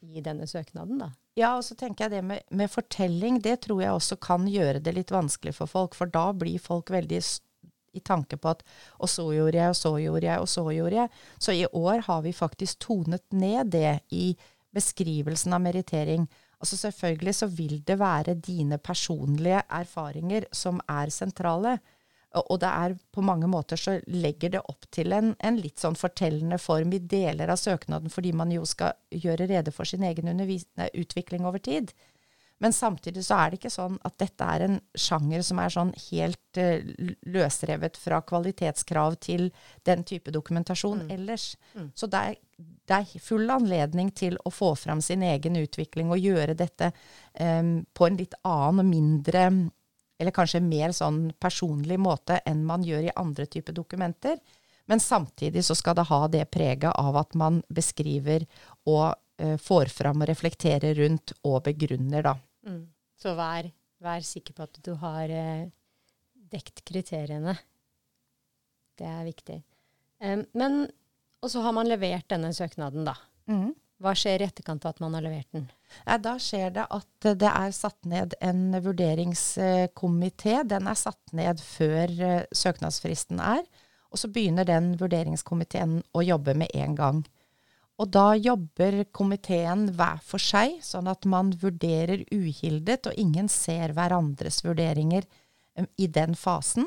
gi 0.02 0.20
denne 0.20 0.46
søknaden, 0.50 0.98
da. 1.00 1.12
Ja, 1.36 1.54
og 1.58 1.64
så 1.66 1.76
tenker 1.76 2.06
jeg 2.06 2.16
det 2.16 2.22
med, 2.24 2.44
med 2.50 2.70
fortelling, 2.72 3.40
det 3.44 3.58
tror 3.66 3.82
jeg 3.82 3.92
også 3.92 4.16
kan 4.20 4.46
gjøre 4.48 4.80
det 4.80 4.94
litt 4.96 5.12
vanskelig 5.12 5.54
for 5.58 5.70
folk, 5.70 5.96
for 5.96 6.08
da 6.12 6.30
blir 6.36 6.60
folk 6.62 6.90
veldig 6.92 7.20
i 7.96 8.02
tanke 8.04 8.36
på 8.40 8.52
at 8.52 8.62
og 9.00 9.08
så 9.08 9.24
gjorde 9.32 9.60
jeg, 9.60 9.72
og 9.72 9.78
så 9.78 9.92
gjorde 10.00 10.28
jeg, 10.28 10.40
og 10.42 10.50
så 10.52 10.64
gjorde 10.72 10.98
jeg. 10.98 11.12
Så 11.40 11.56
i 11.56 11.64
år 11.66 12.04
har 12.08 12.22
vi 12.26 12.32
faktisk 12.36 12.80
tonet 12.84 13.24
ned 13.32 13.72
det 13.72 13.98
i 14.12 14.26
beskrivelsen 14.76 15.56
av 15.56 15.64
merittering. 15.64 16.26
Altså 16.60 16.78
selvfølgelig 16.80 17.34
så 17.40 17.50
vil 17.52 17.80
det 17.86 17.98
være 18.00 18.36
dine 18.40 18.78
personlige 18.78 19.62
erfaringer 19.80 20.48
som 20.54 20.80
er 20.88 21.12
sentrale. 21.12 21.76
Og 22.36 22.58
det 22.60 22.68
er 22.68 22.96
på 23.14 23.22
mange 23.24 23.48
måter 23.48 23.80
så 23.80 23.96
legger 24.12 24.52
det 24.56 24.64
opp 24.68 24.84
til 24.92 25.14
en, 25.16 25.32
en 25.40 25.60
litt 25.60 25.80
sånn 25.80 25.96
fortellende 25.96 26.58
form 26.60 26.92
i 26.92 27.00
deler 27.00 27.52
av 27.52 27.60
søknaden, 27.60 28.12
fordi 28.12 28.34
man 28.36 28.52
jo 28.52 28.66
skal 28.68 28.92
gjøre 29.14 29.48
rede 29.48 29.72
for 29.72 29.88
sin 29.88 30.04
egen 30.04 30.28
utvikling 30.36 31.48
over 31.48 31.62
tid. 31.62 31.94
Men 32.58 32.72
samtidig 32.72 33.24
så 33.26 33.36
er 33.36 33.50
det 33.50 33.58
ikke 33.60 33.72
sånn 33.72 33.98
at 34.06 34.14
dette 34.20 34.48
er 34.48 34.64
en 34.64 34.78
sjanger 34.96 35.42
som 35.44 35.58
er 35.60 35.72
sånn 35.74 35.92
helt 36.06 36.60
uh, 36.60 36.80
løsrevet 37.28 37.98
fra 38.00 38.22
kvalitetskrav 38.24 39.18
til 39.20 39.50
den 39.84 40.04
type 40.08 40.32
dokumentasjon 40.32 41.04
ellers. 41.12 41.50
Så 41.94 42.08
det 42.12 42.22
er, 42.30 42.38
det 42.88 43.00
er 43.00 43.24
full 43.24 43.50
anledning 43.52 44.10
til 44.16 44.38
å 44.44 44.52
få 44.54 44.72
fram 44.80 45.04
sin 45.04 45.24
egen 45.26 45.60
utvikling 45.60 46.12
og 46.14 46.22
gjøre 46.24 46.56
dette 46.56 46.92
um, 47.40 47.82
på 47.92 48.08
en 48.08 48.20
litt 48.22 48.38
annen 48.42 48.86
og 48.86 48.90
mindre 48.94 49.48
eller 50.16 50.32
kanskje 50.32 50.62
mer 50.64 50.94
sånn 50.96 51.26
personlig 51.40 51.98
måte 52.00 52.38
enn 52.48 52.64
man 52.64 52.84
gjør 52.86 53.10
i 53.10 53.16
andre 53.20 53.44
typer 53.52 53.76
dokumenter. 53.76 54.38
Men 54.86 55.02
samtidig 55.02 55.64
så 55.66 55.74
skal 55.74 55.96
det 55.98 56.06
ha 56.08 56.20
det 56.30 56.46
preget 56.54 56.92
av 56.94 57.18
at 57.20 57.34
man 57.34 57.60
beskriver 57.68 58.46
og 58.86 59.12
får 59.60 59.90
fram 59.92 60.22
og 60.24 60.30
reflekterer 60.30 60.96
rundt 60.96 61.34
og 61.44 61.58
begrunner, 61.66 62.24
da. 62.24 62.34
Så 63.20 63.32
vær, 63.36 63.70
vær 64.04 64.24
sikker 64.26 64.56
på 64.56 64.66
at 64.66 64.78
du 64.84 64.92
har 65.00 65.32
eh, 65.32 65.68
dekt 66.52 66.84
kriteriene. 66.86 67.56
Det 68.96 69.08
er 69.08 69.24
viktig. 69.26 69.58
Um, 70.24 70.44
men, 70.56 70.84
og 71.44 71.52
så 71.52 71.64
har 71.64 71.74
man 71.76 71.88
levert 71.88 72.28
denne 72.32 72.52
søknaden, 72.56 73.04
da. 73.08 73.16
Hva 74.02 74.12
skjer 74.16 74.42
i 74.42 74.46
etterkant 74.50 74.84
av 74.84 74.92
at 74.92 75.00
man 75.00 75.14
har 75.16 75.24
levert 75.24 75.48
den? 75.56 75.64
Ja, 76.04 76.18
da 76.20 76.34
skjer 76.42 76.74
det 76.74 76.84
at 76.92 77.28
eh, 77.28 77.36
det 77.40 77.48
er 77.48 77.72
satt 77.72 78.08
ned 78.08 78.36
en 78.44 78.76
vurderingskomité. 78.84 80.60
Den 80.68 80.90
er 80.90 81.00
satt 81.00 81.32
ned 81.36 81.62
før 81.64 82.12
eh, 82.12 82.42
søknadsfristen 82.52 83.40
er. 83.40 83.64
Og 84.12 84.20
så 84.20 84.28
begynner 84.32 84.68
den 84.68 84.94
vurderingskomiteen 85.00 86.02
å 86.12 86.24
jobbe 86.24 86.54
med 86.56 86.72
en 86.76 86.96
gang. 86.98 87.24
Og 87.96 88.10
da 88.12 88.34
jobber 88.36 89.04
komiteen 89.16 89.88
hver 89.96 90.20
for 90.24 90.42
seg, 90.42 90.78
sånn 90.84 91.08
at 91.08 91.24
man 91.24 91.54
vurderer 91.56 92.26
uhildet, 92.34 93.08
og 93.08 93.16
ingen 93.16 93.48
ser 93.48 93.94
hverandres 93.96 94.60
vurderinger 94.66 95.24
i 95.96 96.06
den 96.12 96.36
fasen. 96.36 96.84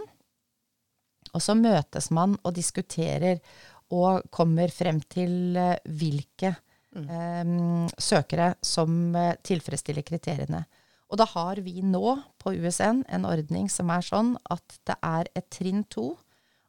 Og 1.33 1.41
så 1.41 1.55
møtes 1.57 2.09
man 2.13 2.37
og 2.43 2.53
diskuterer 2.57 3.41
og 3.89 4.29
kommer 4.33 4.69
frem 4.69 5.01
til 5.09 5.57
hvilke 5.85 6.53
hvilke 6.89 7.09
eh, 7.13 7.87
søkere 7.97 8.55
som 8.61 9.15
eh, 9.15 9.35
tilfredsstiller 9.43 10.01
kriteriene. 10.01 10.65
Og 11.09 11.17
da 11.17 11.25
har 11.25 11.57
vi 11.61 11.81
nå 11.81 12.19
på 12.37 12.53
USN 12.53 13.03
en 13.09 13.25
ordning 13.25 13.69
som 13.69 13.89
er 13.89 14.01
sånn 14.01 14.37
at 14.49 14.79
det 14.85 14.95
er 15.01 15.29
et 15.35 15.49
trinn 15.49 15.83
to, 15.89 16.17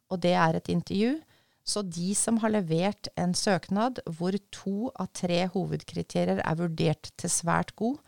og 0.09 0.19
det 0.21 0.33
er 0.33 0.55
et 0.55 0.69
intervju. 0.69 1.19
Så 1.63 1.83
de 1.85 2.15
som 2.15 2.37
har 2.41 2.49
levert 2.49 3.07
en 3.15 3.33
søknad 3.37 4.01
hvor 4.17 4.35
to 4.51 4.89
av 4.95 5.11
tre 5.13 5.43
hovedkriterier 5.53 6.41
er 6.41 6.57
vurdert 6.59 7.11
til 7.17 7.29
svært 7.29 7.75
god, 7.75 7.99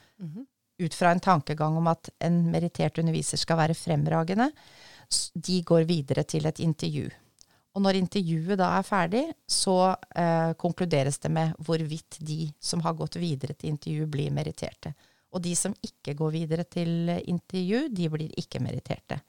ut 0.79 0.93
fra 0.93 1.11
en 1.13 1.19
tankegang 1.19 1.77
om 1.77 1.87
at 1.87 2.09
en 2.19 2.39
merittert 2.51 2.97
underviser 2.97 3.37
skal 3.37 3.57
være 3.57 3.77
fremragende, 3.77 4.49
de 5.35 5.61
går 5.61 5.85
videre 5.85 6.23
til 6.23 6.45
et 6.49 6.59
intervju. 6.59 7.09
Og 7.73 7.81
når 7.81 7.97
intervjuet 7.97 8.57
da 8.57 8.69
er 8.77 8.85
ferdig, 8.85 9.23
så 9.49 9.95
eh, 10.15 10.53
konkluderes 10.61 11.17
det 11.19 11.31
med 11.33 11.53
hvorvidt 11.65 12.19
de 12.21 12.51
som 12.61 12.81
har 12.85 12.93
gått 12.93 13.17
videre 13.21 13.53
til 13.53 13.73
intervju, 13.73 14.07
blir 14.07 14.33
meritterte. 14.33 14.93
Og 15.33 15.41
de 15.41 15.55
som 15.57 15.73
ikke 15.81 16.13
går 16.13 16.33
videre 16.35 16.65
til 16.69 17.09
intervju, 17.09 17.87
de 17.89 18.09
blir 18.13 18.33
ikke 18.37 18.61
meritterte. 18.61 19.21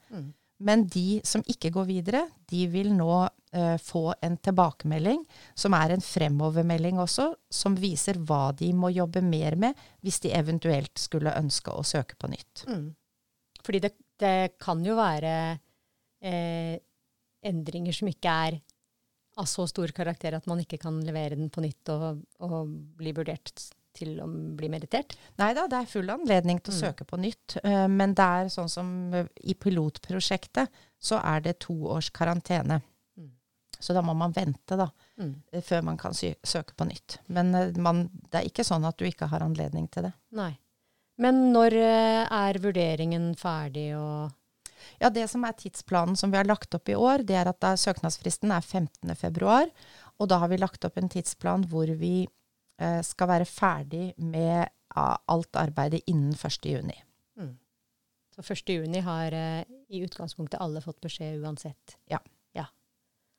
Men 0.63 0.85
de 0.87 1.19
som 1.27 1.43
ikke 1.51 1.71
går 1.75 1.87
videre, 1.89 2.21
de 2.47 2.61
vil 2.71 2.93
nå 2.95 3.11
eh, 3.25 3.75
få 3.81 4.13
en 4.23 4.37
tilbakemelding, 4.39 5.25
som 5.57 5.75
er 5.75 5.95
en 5.95 6.03
fremovermelding 6.03 7.01
også, 7.03 7.27
som 7.51 7.75
viser 7.75 8.21
hva 8.23 8.53
de 8.55 8.71
må 8.73 8.93
jobbe 8.95 9.23
mer 9.25 9.57
med 9.59 9.81
hvis 10.05 10.21
de 10.23 10.31
eventuelt 10.37 10.95
skulle 11.01 11.35
ønske 11.35 11.75
å 11.75 11.83
søke 11.83 12.15
på 12.15 12.31
nytt. 12.31 12.63
Fordi 13.65 13.83
det, 13.83 13.91
det 14.21 14.37
kan 14.61 14.83
jo 14.85 14.95
være 14.95 15.35
eh, 16.23 16.79
endringer 17.45 17.99
som 17.99 18.09
ikke 18.11 18.39
er 18.47 18.61
av 19.35 19.47
så 19.51 19.65
stor 19.67 19.91
karakter 19.91 20.37
at 20.37 20.45
man 20.47 20.61
ikke 20.63 20.79
kan 20.79 21.01
levere 21.03 21.35
den 21.35 21.51
på 21.51 21.63
nytt 21.65 21.91
og, 21.91 22.21
og 22.47 22.71
bli 22.95 23.11
vurdert 23.17 23.51
til 23.95 24.17
å 24.21 24.27
bli 24.27 24.69
meditert? 24.71 25.15
Nei 25.41 25.53
da, 25.57 25.67
det 25.71 25.81
er 25.81 25.91
full 25.91 26.11
anledning 26.13 26.59
til 26.63 26.75
å 26.75 26.79
søke 26.83 27.07
på 27.07 27.19
nytt. 27.21 27.57
eh, 27.63 27.87
Men 27.91 28.13
det 28.17 28.25
er 28.39 28.51
sånn 28.53 28.71
som 28.71 28.91
eh, 29.13 29.31
i 29.43 29.55
pilotprosjektet, 29.55 30.83
så 30.99 31.21
er 31.23 31.45
det 31.45 31.59
to 31.65 31.77
års 31.95 32.11
karantene. 32.15 32.81
Så 33.79 33.93
da 33.93 34.01
må 34.01 34.15
man 34.17 34.33
vente, 34.35 34.77
da, 34.79 34.87
mm. 35.19 35.33
før 35.63 35.83
man 35.89 35.97
kan 35.99 36.15
søke 36.15 36.75
på 36.77 36.87
nytt. 36.89 37.19
Men 37.27 37.53
eh, 37.55 37.75
man, 37.81 38.05
det 38.31 38.39
er 38.39 38.47
ikke 38.49 38.65
sånn 38.67 38.87
at 38.87 38.97
du 38.99 39.05
ikke 39.07 39.29
har 39.31 39.43
anledning 39.45 39.87
til 39.91 40.07
det. 40.07 40.13
Nei. 40.37 40.53
Men 41.21 41.49
når 41.53 41.77
eh, 41.79 42.23
er 42.25 42.59
vurderingen 42.63 43.33
ferdig 43.39 43.91
og 43.99 44.33
Ja, 45.01 45.09
det 45.09 45.25
som 45.31 45.43
er 45.47 45.55
tidsplanen 45.57 46.17
som 46.19 46.29
vi 46.29 46.37
har 46.37 46.45
lagt 46.45 46.75
opp 46.77 46.89
i 46.91 46.97
år, 46.97 47.23
det 47.25 47.37
er 47.39 47.49
at 47.49 47.61
da 47.63 47.71
søknadsfristen 47.79 48.51
er 48.53 48.61
15. 48.61 49.15
februar, 49.17 49.69
og 50.19 50.29
da 50.29 50.37
har 50.43 50.51
vi 50.51 50.59
lagt 50.61 50.85
opp 50.85 50.99
en 50.99 51.09
tidsplan 51.09 51.65
hvor 51.71 51.89
vi 51.99 52.27
eh, 52.27 52.33
skal 52.75 53.29
være 53.29 53.45
ferdig 53.47 54.09
med 54.19 54.67
alt 54.95 55.55
arbeidet 55.55 56.01
innen 56.11 56.33
1. 56.35 56.65
juni. 56.67 56.97
Så 58.35 58.41
1.6 58.41 59.01
har 59.01 59.31
eh, 59.31 59.63
i 59.87 60.01
utgangspunktet 60.03 60.59
alle 60.59 60.81
fått 60.83 60.99
beskjed 61.01 61.39
uansett. 61.43 61.97
Ja, 62.11 62.19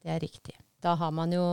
Det 0.02 0.10
er 0.10 0.20
riktig. 0.20 0.54
Da 0.80 0.94
har 0.94 1.10
man 1.10 1.32
jo 1.34 1.44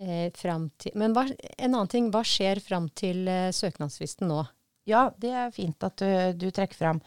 eh, 0.00 0.32
fram 0.32 0.70
til 0.78 0.94
Men 0.94 1.12
hva, 1.16 1.26
en 1.58 1.74
annen 1.74 1.90
ting, 1.90 2.08
hva 2.14 2.22
skjer 2.24 2.62
fram 2.64 2.88
til 2.96 3.28
eh, 3.28 3.50
søknadsfristen 3.52 4.30
nå? 4.30 4.44
Ja, 4.88 5.10
det 5.20 5.34
er 5.36 5.52
fint 5.52 5.84
at 5.84 6.00
du, 6.00 6.08
du 6.38 6.48
trekker 6.50 6.78
fram. 6.78 7.02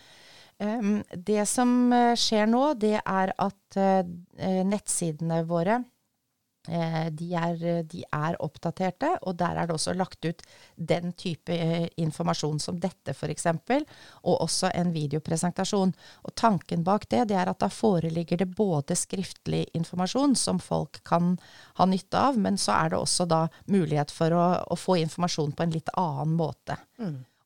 Um, 0.61 1.01
det 1.17 1.47
som 1.49 1.91
eh, 1.95 2.13
skjer 2.19 2.45
nå, 2.47 2.61
det 2.77 2.99
er 3.01 3.33
at 3.41 3.77
uh, 3.79 4.05
nettsidene 4.69 5.41
våre 5.49 5.79
eh, 5.79 5.87
de, 6.63 7.25
er, 7.35 7.83
de 7.83 8.03
er 8.07 8.37
oppdaterte, 8.39 9.09
og 9.27 9.35
der 9.39 9.57
er 9.59 9.67
det 9.67 9.75
også 9.75 9.95
lagt 9.97 10.23
ut 10.23 10.43
den 10.75 11.11
type 11.19 11.51
eh, 11.51 11.89
informasjon 11.99 12.61
som 12.63 12.79
dette 12.79 13.11
f.eks., 13.11 13.47
og 14.23 14.37
også 14.45 14.71
en 14.71 14.93
videopresentasjon. 14.95 15.91
Og 16.23 16.35
tanken 16.39 16.85
bak 16.87 17.09
det, 17.11 17.25
det 17.33 17.37
er 17.39 17.51
at 17.51 17.59
da 17.59 17.67
foreligger 17.67 18.39
det 18.39 18.47
både 18.55 18.95
skriftlig 18.95 19.65
informasjon 19.75 20.37
som 20.39 20.61
folk 20.63 21.01
kan 21.03 21.35
ha 21.81 21.89
nytte 21.89 22.19
av, 22.29 22.39
men 22.39 22.57
så 22.57 22.77
er 22.77 22.93
det 22.93 23.01
også 23.01 23.27
da 23.27 23.43
mulighet 23.67 24.13
for 24.13 24.31
å, 24.31 24.47
å 24.63 24.79
få 24.79 24.97
informasjon 25.03 25.51
på 25.57 25.67
en 25.67 25.75
litt 25.75 25.91
annen 25.99 26.35
måte. 26.39 26.79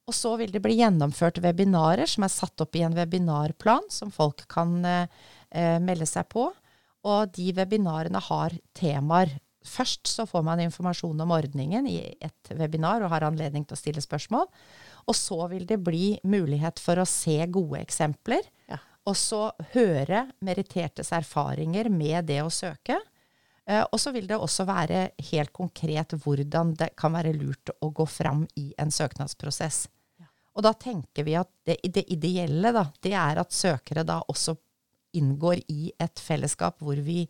Og 0.07 0.15
så 0.15 0.37
vil 0.39 0.53
det 0.53 0.61
bli 0.63 0.77
gjennomført 0.79 1.41
webinarer 1.43 2.07
som 2.07 2.23
er 2.23 2.31
satt 2.31 2.63
opp 2.63 2.77
i 2.79 2.85
en 2.87 2.95
webinarplan 2.95 3.89
som 3.91 4.13
folk 4.13 4.45
kan 4.51 4.77
eh, 4.87 5.09
eh, 5.51 5.81
melde 5.83 6.07
seg 6.07 6.29
på. 6.31 6.47
Og 7.05 7.33
de 7.35 7.51
webinarene 7.57 8.21
har 8.29 8.55
temaer. 8.77 9.37
Først 9.67 10.07
så 10.07 10.25
får 10.25 10.45
man 10.47 10.61
informasjon 10.63 11.21
om 11.25 11.33
ordningen 11.35 11.87
i 11.89 11.99
et 12.23 12.51
webinar 12.55 13.03
og 13.03 13.11
har 13.11 13.27
anledning 13.27 13.65
til 13.67 13.75
å 13.75 13.79
stille 13.79 14.03
spørsmål. 14.03 14.47
Og 15.07 15.15
så 15.15 15.39
vil 15.51 15.67
det 15.67 15.79
bli 15.83 16.15
mulighet 16.27 16.79
for 16.83 16.99
å 16.99 17.07
se 17.07 17.37
gode 17.51 17.81
eksempler. 17.83 18.47
Ja. 18.71 18.79
Og 19.07 19.15
så 19.19 19.49
høre 19.73 20.25
merittertes 20.43 21.13
erfaringer 21.15 21.91
med 21.91 22.27
det 22.31 22.41
å 22.43 22.51
søke. 22.51 22.99
Eh, 23.67 23.83
og 23.83 23.99
så 23.99 24.13
vil 24.15 24.27
det 24.27 24.39
også 24.39 24.65
være 24.67 25.03
helt 25.31 25.53
konkret 25.55 26.15
hvordan 26.23 26.73
det 26.79 26.93
kan 26.99 27.15
være 27.15 27.35
lurt 27.35 27.71
å 27.83 27.91
gå 27.91 28.07
fram 28.07 28.45
i 28.59 28.69
en 28.79 28.91
søknadsprosess. 28.91 29.85
Og 30.57 30.63
da 30.65 30.73
tenker 30.73 31.27
vi 31.27 31.35
at 31.37 31.49
det, 31.67 31.77
det 31.93 32.07
ideelle, 32.13 32.71
da, 32.73 32.87
det 33.03 33.13
er 33.13 33.37
at 33.43 33.53
søkere 33.53 34.01
da 34.07 34.17
også 34.25 34.55
inngår 35.13 35.61
i 35.71 35.91
et 35.99 36.19
fellesskap 36.19 36.79
hvor 36.83 36.99
vi 37.03 37.21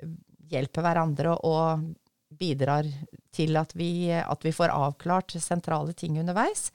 eh, 0.00 0.08
hjelper 0.52 0.82
hverandre 0.84 1.36
og 1.44 1.84
bidrar 2.32 2.86
til 3.32 3.56
at 3.60 3.74
vi, 3.76 4.08
at 4.12 4.44
vi 4.44 4.52
får 4.56 4.72
avklart 4.72 5.34
sentrale 5.40 5.92
ting 5.92 6.18
underveis. 6.20 6.70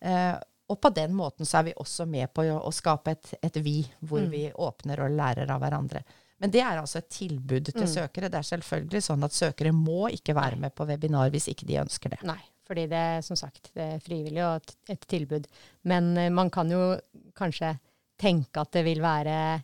Eh, 0.00 0.34
og 0.70 0.78
på 0.80 0.92
den 0.94 1.12
måten 1.18 1.44
så 1.44 1.58
er 1.58 1.64
vi 1.70 1.74
også 1.76 2.06
med 2.08 2.30
på 2.32 2.44
å, 2.48 2.60
å 2.64 2.70
skape 2.72 3.10
et, 3.16 3.32
et 3.42 3.56
vi, 3.62 3.80
hvor 4.00 4.22
Mm. 4.22 4.30
vi 4.30 4.42
åpner 4.54 5.02
og 5.04 5.10
lærer 5.18 5.50
av 5.50 5.60
hverandre. 5.60 6.02
Men 6.42 6.50
det 6.50 6.62
er 6.62 6.78
altså 6.80 6.98
et 6.98 7.10
tilbud 7.10 7.68
til 7.72 7.82
Mm. 7.84 7.90
søkere. 7.92 8.28
Det 8.30 8.38
er 8.38 8.48
selvfølgelig 8.48 9.02
sånn 9.02 9.24
at 9.26 9.32
søkere 9.36 9.72
må 9.74 10.08
ikke 10.10 10.34
være 10.34 10.56
med 10.58 10.74
på 10.74 10.86
webinar 10.88 11.30
hvis 11.30 11.48
ikke 11.52 11.66
de 11.68 11.76
ønsker 11.82 12.10
det. 12.14 12.22
Nei, 12.26 12.38
fordi 12.66 12.86
det 12.88 13.24
som 13.26 13.36
sagt 13.36 13.70
det 13.74 13.82
er 13.94 14.00
frivillig 14.02 14.42
og 14.46 14.56
et, 14.62 14.74
et 14.96 15.06
tilbud. 15.06 15.46
Men 15.84 16.16
eh, 16.16 16.30
man 16.30 16.50
kan 16.50 16.70
jo 16.70 16.96
kanskje 17.38 17.76
tenke 18.18 18.60
at 18.64 18.72
det 18.72 18.84
vil 18.86 19.02
være 19.02 19.62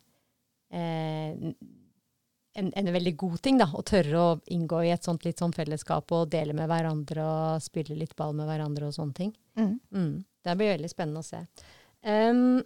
en, 0.69 1.55
en 2.75 2.91
veldig 2.93 3.15
god 3.17 3.39
ting, 3.45 3.61
da. 3.61 3.69
Å 3.73 3.85
tørre 3.87 4.21
å 4.21 4.31
inngå 4.55 4.83
i 4.85 4.93
et 4.95 5.07
sånt 5.07 5.25
litt 5.25 5.41
sånn 5.41 5.55
fellesskap 5.57 6.13
og 6.17 6.31
dele 6.33 6.57
med 6.57 6.69
hverandre 6.71 7.25
og 7.25 7.63
spille 7.65 7.97
litt 7.99 8.17
ball 8.19 8.35
med 8.37 8.49
hverandre 8.51 8.89
og 8.89 8.97
sånne 8.97 9.17
ting. 9.17 9.33
Mm. 9.59 10.11
Det 10.45 10.57
blir 10.59 10.75
veldig 10.75 10.91
spennende 10.93 11.23
å 11.23 11.29
se. 11.29 11.41
Um, 12.05 12.61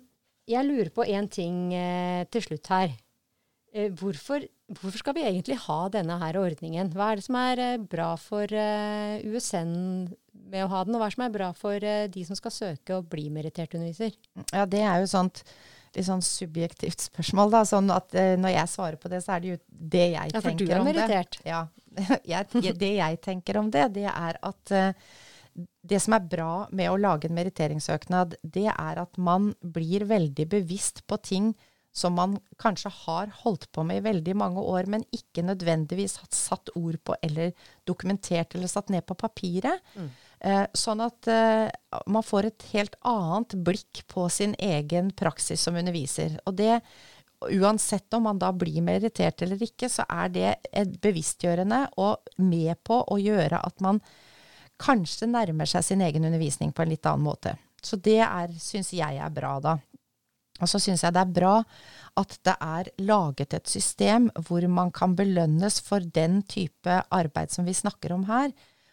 jeg 0.50 0.66
lurer 0.66 0.90
på 0.94 1.06
én 1.06 1.28
ting 1.30 1.72
eh, 1.76 2.24
til 2.32 2.44
slutt 2.44 2.70
her. 2.72 2.94
Eh, 3.72 3.92
hvorfor, 3.96 4.44
hvorfor 4.68 5.00
skal 5.00 5.16
vi 5.16 5.26
egentlig 5.28 5.56
ha 5.64 5.78
denne 5.92 6.18
her 6.20 6.38
ordningen? 6.40 6.90
Hva 6.92 7.12
er 7.12 7.20
det 7.20 7.26
som 7.28 7.38
er 7.40 7.62
eh, 7.62 7.84
bra 7.94 8.10
for 8.20 8.50
eh, 8.50 9.22
USN 9.22 9.76
med 10.52 10.64
å 10.64 10.70
ha 10.72 10.82
den, 10.84 10.96
og 10.96 11.00
hva 11.00 11.08
er 11.08 11.12
det 11.12 11.16
som 11.16 11.26
er 11.28 11.36
bra 11.36 11.52
for 11.56 11.86
eh, 11.92 12.08
de 12.12 12.24
som 12.28 12.38
skal 12.38 12.54
søke 12.54 12.98
og 12.98 13.08
bli 13.12 13.28
merittert 13.32 13.78
underviser? 13.78 14.18
Ja, 14.50 14.66
det 14.66 14.82
er 14.82 15.00
jo 15.00 15.12
sånt 15.14 15.44
litt 15.96 16.08
sånn 16.08 16.24
subjektivt 16.24 17.06
spørsmål, 17.08 17.52
da. 17.54 17.64
Sånn 17.68 17.90
at 17.94 18.14
uh, 18.16 18.34
når 18.40 18.56
jeg 18.56 18.72
svarer 18.74 19.00
på 19.00 19.12
det, 19.12 19.22
så 19.24 19.36
er 19.36 19.44
det 19.44 19.52
jo 19.52 19.58
det 19.68 20.06
jeg 20.14 20.32
Ja, 20.34 20.40
for 20.40 20.50
du 20.50 20.64
tenker 20.64 20.78
er 20.78 20.86
meritert. 20.88 21.40
det. 21.42 21.50
Ja. 21.50 21.66
jeg, 22.34 22.72
det 22.80 22.94
jeg 22.96 23.20
tenker 23.24 23.60
om 23.60 23.68
det, 23.72 23.90
det 23.98 24.08
er 24.08 24.40
at 24.40 24.74
uh, 24.76 25.12
det 25.82 25.98
som 26.00 26.16
er 26.16 26.30
bra 26.32 26.52
med 26.72 26.88
å 26.88 26.96
lage 27.00 27.28
en 27.28 27.36
meritteringssøknad, 27.36 28.38
det 28.42 28.70
er 28.72 29.02
at 29.02 29.20
man 29.20 29.52
blir 29.60 30.06
veldig 30.08 30.48
bevisst 30.54 31.04
på 31.06 31.18
ting 31.20 31.52
som 31.92 32.14
man 32.16 32.38
kanskje 32.60 32.88
har 33.04 33.32
holdt 33.42 33.68
på 33.72 33.84
med 33.84 34.00
i 34.00 34.04
veldig 34.06 34.34
mange 34.40 34.62
år, 34.64 34.88
men 34.88 35.04
ikke 35.12 35.44
nødvendigvis 35.44 36.16
hatt 36.22 36.32
satt 36.32 36.72
ord 36.78 36.96
på 37.04 37.16
eller 37.20 37.52
dokumentert 37.88 38.56
eller 38.56 38.70
satt 38.72 38.88
ned 38.92 39.04
på 39.04 39.16
papiret. 39.20 39.82
Eh, 40.00 40.08
sånn 40.74 41.02
at 41.04 41.28
eh, 41.30 41.68
man 42.10 42.24
får 42.26 42.48
et 42.48 42.64
helt 42.72 42.96
annet 43.06 43.54
blikk 43.62 44.02
på 44.10 44.26
sin 44.32 44.56
egen 44.58 45.12
praksis 45.14 45.62
som 45.62 45.78
underviser. 45.78 46.34
Og 46.46 46.56
det, 46.58 46.80
uansett 47.52 48.14
om 48.14 48.26
man 48.26 48.40
da 48.42 48.50
blir 48.54 48.82
meritert 48.82 49.42
eller 49.42 49.62
ikke, 49.62 49.90
så 49.92 50.06
er 50.10 50.34
det 50.34 50.50
et 50.72 50.98
bevisstgjørende 51.02 51.84
og 52.02 52.34
med 52.42 52.74
på 52.86 53.02
å 53.06 53.20
gjøre 53.22 53.62
at 53.62 53.84
man 53.84 54.02
kanskje 54.82 55.30
nærmer 55.30 55.68
seg 55.70 55.86
sin 55.86 56.02
egen 56.02 56.26
undervisning 56.26 56.74
på 56.74 56.82
en 56.82 56.90
litt 56.90 57.06
annen 57.06 57.26
måte. 57.28 57.54
Så 57.82 57.98
det 57.98 58.22
syns 58.62 58.92
jeg 58.94 59.18
er 59.18 59.34
bra, 59.34 59.56
da. 59.62 59.76
Og 60.62 60.70
så 60.70 60.78
syns 60.82 61.02
jeg 61.02 61.14
det 61.14 61.22
er 61.22 61.34
bra 61.34 61.54
at 62.20 62.34
det 62.46 62.54
er 62.60 62.90
laget 63.02 63.54
et 63.56 63.70
system 63.70 64.28
hvor 64.46 64.66
man 64.70 64.92
kan 64.94 65.16
belønnes 65.18 65.80
for 65.82 66.04
den 66.04 66.42
type 66.46 66.98
arbeid 67.10 67.50
som 67.54 67.66
vi 67.66 67.74
snakker 67.74 68.14
om 68.14 68.26
her. 68.28 68.52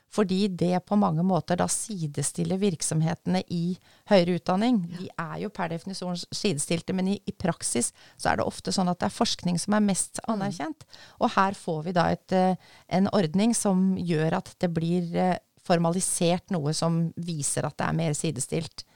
Fordi 0.09 0.47
det 0.47 0.79
på 0.89 0.97
mange 0.97 1.23
måter 1.25 1.59
da 1.59 1.67
sidestiller 1.69 2.57
virksomhetene 2.61 3.43
i 3.53 3.77
høyere 4.09 4.39
utdanning. 4.39 4.81
De 4.97 5.09
er 5.13 5.35
jo 5.43 5.51
per 5.53 5.69
definisjon 5.73 6.17
sidestilte, 6.17 6.95
men 6.97 7.11
i, 7.13 7.19
i 7.29 7.35
praksis 7.35 7.91
så 8.17 8.31
er 8.31 8.39
det 8.39 8.47
ofte 8.49 8.73
sånn 8.73 8.89
at 8.89 9.01
det 9.01 9.09
er 9.09 9.19
forskning 9.19 9.59
som 9.61 9.77
er 9.77 9.85
mest 9.85 10.21
anerkjent. 10.29 10.87
Og 11.21 11.33
her 11.35 11.57
får 11.57 11.83
vi 11.85 11.95
da 11.99 12.09
et, 12.15 12.33
eh, 12.33 12.73
en 12.97 13.11
ordning 13.13 13.53
som 13.57 13.93
gjør 13.97 14.39
at 14.41 14.53
det 14.59 14.71
blir 14.73 15.13
eh, 15.13 15.37
formalisert 15.69 16.49
noe 16.55 16.73
som 16.73 17.01
viser 17.21 17.67
at 17.67 17.77
det 17.77 17.89
er 17.89 17.99
mer 17.99 18.15
sidestilt. 18.17 18.87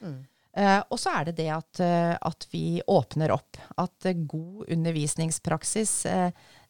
Uh, 0.54 0.84
og 0.94 1.00
så 1.02 1.16
er 1.18 1.30
det 1.30 1.40
det 1.40 1.48
at, 1.50 1.80
uh, 1.82 2.14
at 2.30 2.46
vi 2.52 2.78
åpner 2.86 3.34
opp. 3.34 3.58
At 3.82 4.06
uh, 4.06 4.14
god 4.30 4.70
undervisningspraksis, 4.76 5.94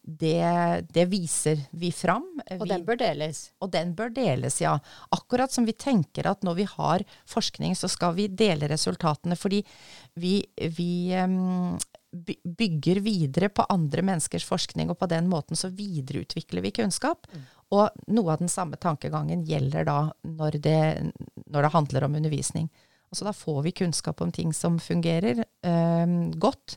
det, 0.06 0.84
det 0.92 1.04
viser 1.08 1.60
vi 1.70 1.88
fram. 1.92 2.26
Og 2.58 2.66
vi, 2.66 2.70
den 2.74 2.84
bør 2.84 2.98
deles. 3.00 3.46
og 3.64 3.70
den 3.72 3.94
bør 3.96 4.12
deles, 4.12 4.60
ja. 4.60 4.76
Akkurat 5.16 5.52
som 5.52 5.64
vi 5.64 5.72
tenker 5.72 6.28
at 6.28 6.44
når 6.44 6.58
vi 6.58 6.66
har 6.68 7.04
forskning, 7.30 7.72
så 7.76 7.88
skal 7.88 8.14
vi 8.18 8.28
dele 8.28 8.68
resultatene. 8.68 9.36
Fordi 9.40 9.62
vi, 10.20 10.36
vi 10.76 10.92
um, 11.16 11.78
bygger 12.44 13.00
videre 13.00 13.48
på 13.48 13.64
andre 13.72 14.04
menneskers 14.04 14.44
forskning, 14.44 14.92
og 14.92 15.00
på 15.00 15.08
den 15.10 15.28
måten 15.32 15.56
så 15.56 15.72
videreutvikler 15.72 16.66
vi 16.68 16.74
kunnskap. 16.82 17.26
Og 17.72 17.88
noe 18.12 18.36
av 18.36 18.44
den 18.44 18.52
samme 18.52 18.76
tankegangen 18.76 19.42
gjelder 19.48 19.88
da 19.88 19.98
når 20.28 20.60
det, 20.62 20.80
når 21.48 21.64
det 21.64 21.74
handler 21.74 22.06
om 22.06 22.20
undervisning. 22.20 22.68
Altså 23.08 23.24
da 23.24 23.32
får 23.32 23.60
vi 23.64 23.76
kunnskap 23.80 24.20
om 24.20 24.32
ting 24.34 24.52
som 24.52 24.76
fungerer 24.82 25.46
um, 25.64 26.32
godt, 26.36 26.76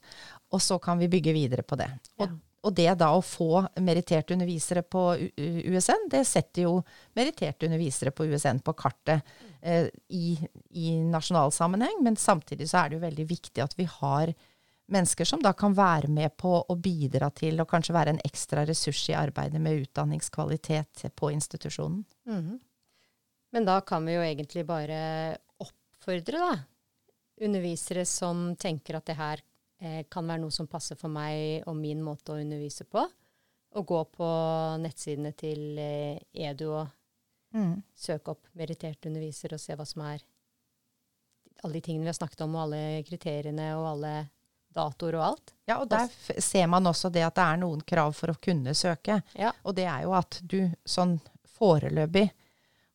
og 0.53 0.61
så 0.63 0.77
kan 0.79 0.99
vi 1.01 1.11
bygge 1.11 1.35
videre 1.35 1.65
på 1.67 1.75
det. 1.75 1.91
Og, 2.21 2.29
Ja. 2.29 2.35
Og 2.65 2.73
det 2.75 2.89
da 2.99 3.11
å 3.13 3.23
få 3.23 3.61
meritterte 3.85 4.33
undervisere 4.33 4.81
på 4.83 5.03
USN, 5.37 6.07
det 6.11 6.23
setter 6.27 6.65
jo 6.65 6.73
meritterte 7.17 7.67
undervisere 7.67 8.11
på 8.15 8.25
USN 8.25 8.59
på 8.65 8.73
kartet 8.77 9.21
eh, 9.61 9.87
i, 10.09 10.35
i 10.73 10.97
nasjonal 11.05 11.53
sammenheng, 11.55 12.01
men 12.03 12.17
samtidig 12.19 12.69
så 12.71 12.81
er 12.81 12.89
det 12.89 12.97
jo 12.97 13.05
veldig 13.05 13.27
viktig 13.29 13.63
at 13.63 13.77
vi 13.77 13.87
har 13.99 14.33
mennesker 14.87 15.27
som 15.27 15.41
da 15.43 15.51
kan 15.53 15.75
være 15.75 16.09
med 16.11 16.33
på 16.39 16.53
å 16.63 16.75
bidra 16.79 17.29
til 17.35 17.59
og 17.61 17.69
kanskje 17.69 17.95
være 17.95 18.15
en 18.15 18.23
ekstra 18.25 18.63
ressurs 18.67 19.01
i 19.11 19.17
arbeidet 19.19 19.61
med 19.61 19.83
utdanningskvalitet 19.83 21.09
på 21.15 21.31
institusjonen. 21.35 22.05
Mhm. 22.25 22.57
Men 23.51 23.65
da 23.65 23.79
kan 23.81 24.05
vi 24.05 24.13
jo 24.17 24.23
egentlig 24.23 24.65
bare 24.67 25.37
oppfordre 25.63 26.39
da, 26.41 26.55
undervisere 27.41 28.03
som 28.05 28.55
tenker 28.59 28.97
at 28.97 29.05
det 29.07 29.15
her 29.15 29.43
eh, 29.81 30.03
kan 30.09 30.27
være 30.27 30.43
noe 30.43 30.53
som 30.53 30.69
passer 30.69 30.99
for 30.99 31.11
meg 31.13 31.67
og 31.67 31.75
min 31.79 32.03
måte 32.03 32.33
å 32.33 32.39
undervise 32.41 32.87
på, 32.89 33.03
og 33.77 33.85
gå 33.91 34.03
på 34.15 34.29
nettsidene 34.81 35.33
til 35.37 35.77
eh, 35.81 36.23
EDU 36.33 36.69
og 36.71 36.87
søke 37.97 38.33
opp 38.35 38.49
merittert 38.59 39.07
underviser 39.09 39.55
og 39.55 39.61
se 39.61 39.73
hva 39.73 39.85
som 39.87 40.03
er 40.05 40.21
alle 41.63 41.73
de 41.73 41.81
tingene 41.81 42.05
vi 42.05 42.11
har 42.11 42.17
snakket 42.17 42.43
om, 42.45 42.55
og 42.55 42.67
alle 42.67 42.81
kriteriene 43.07 43.71
og 43.79 43.87
alle 43.95 44.11
datoer 44.77 45.17
og 45.17 45.23
alt. 45.31 45.53
Ja, 45.65 45.79
og 45.81 45.89
der 45.89 46.09
ser 46.43 46.67
man 46.69 46.87
også 46.87 47.09
det 47.13 47.23
at 47.25 47.37
det 47.37 47.45
er 47.45 47.61
noen 47.61 47.81
krav 47.87 48.13
for 48.17 48.33
å 48.33 48.39
kunne 48.41 48.75
søke. 48.77 49.21
Ja. 49.33 49.53
Og 49.63 49.75
det 49.77 49.87
er 49.89 50.05
jo 50.05 50.13
at 50.17 50.39
du 50.43 50.59
sånn 50.85 51.17
foreløpig 51.57 52.27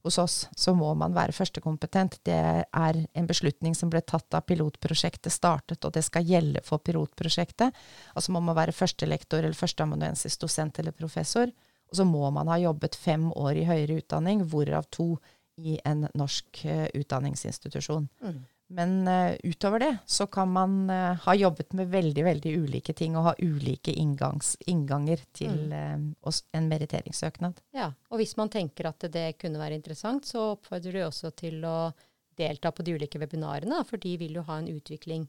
hos 0.05 0.19
oss, 0.19 0.37
så 0.57 0.75
må 0.75 0.91
man 0.99 1.15
være 1.15 1.35
førstekompetent. 1.37 2.19
Det 2.27 2.39
er 2.65 3.01
en 3.15 3.29
beslutning 3.29 3.77
som 3.79 3.91
ble 3.93 4.03
tatt 4.07 4.27
da 4.35 4.41
pilotprosjektet 4.45 5.33
startet, 5.33 5.85
og 5.85 5.95
det 5.95 6.05
skal 6.07 6.27
gjelde 6.27 6.63
for 6.67 6.83
pilotprosjektet. 6.83 7.77
Altså 8.17 8.35
må 8.35 8.43
man 8.43 8.59
være 8.59 8.75
førstelektor 8.77 9.43
eller 9.43 9.59
førsteamanuensis 9.59 10.39
dosent 10.43 10.83
eller 10.83 10.97
professor. 10.97 11.53
Og 11.93 11.99
så 12.01 12.07
må 12.09 12.25
man 12.35 12.49
ha 12.49 12.59
jobbet 12.59 12.97
fem 12.97 13.29
år 13.37 13.61
i 13.61 13.69
høyere 13.69 14.01
utdanning, 14.01 14.47
hvorav 14.49 14.89
to 14.91 15.15
i 15.61 15.77
en 15.85 16.07
norsk 16.17 16.65
uh, 16.65 16.87
utdanningsinstitusjon. 16.97 18.09
Mm. 18.25 18.39
Men 18.73 19.09
uh, 19.09 19.35
utover 19.45 19.83
det 19.83 19.91
så 20.07 20.27
kan 20.33 20.49
man 20.53 20.91
uh, 20.91 21.19
ha 21.25 21.35
jobbet 21.37 21.75
med 21.77 21.91
veldig 21.93 22.25
veldig 22.25 22.53
ulike 22.65 22.95
ting 22.97 23.17
og 23.19 23.27
ha 23.27 23.35
ulike 23.39 23.93
inngangs, 23.93 24.55
innganger 24.71 25.21
til 25.37 25.69
mm. 25.73 26.07
uh, 26.25 26.39
en 26.57 26.71
meritteringssøknad. 26.71 27.61
Ja, 27.77 27.91
og 28.09 28.23
hvis 28.23 28.33
man 28.41 28.53
tenker 28.53 28.89
at 28.89 29.05
det 29.13 29.37
kunne 29.43 29.61
være 29.61 29.77
interessant, 29.77 30.29
så 30.29 30.53
oppfordrer 30.55 30.99
du 30.99 31.05
også 31.05 31.35
til 31.37 31.61
å 31.69 31.93
delta 32.39 32.73
på 32.73 32.85
de 32.87 32.97
ulike 32.97 33.21
webinarene, 33.21 33.83
for 33.85 34.01
de 34.01 34.17
vil 34.21 34.41
jo 34.41 34.47
ha 34.49 34.57
en 34.63 34.71
utvikling, 34.73 35.29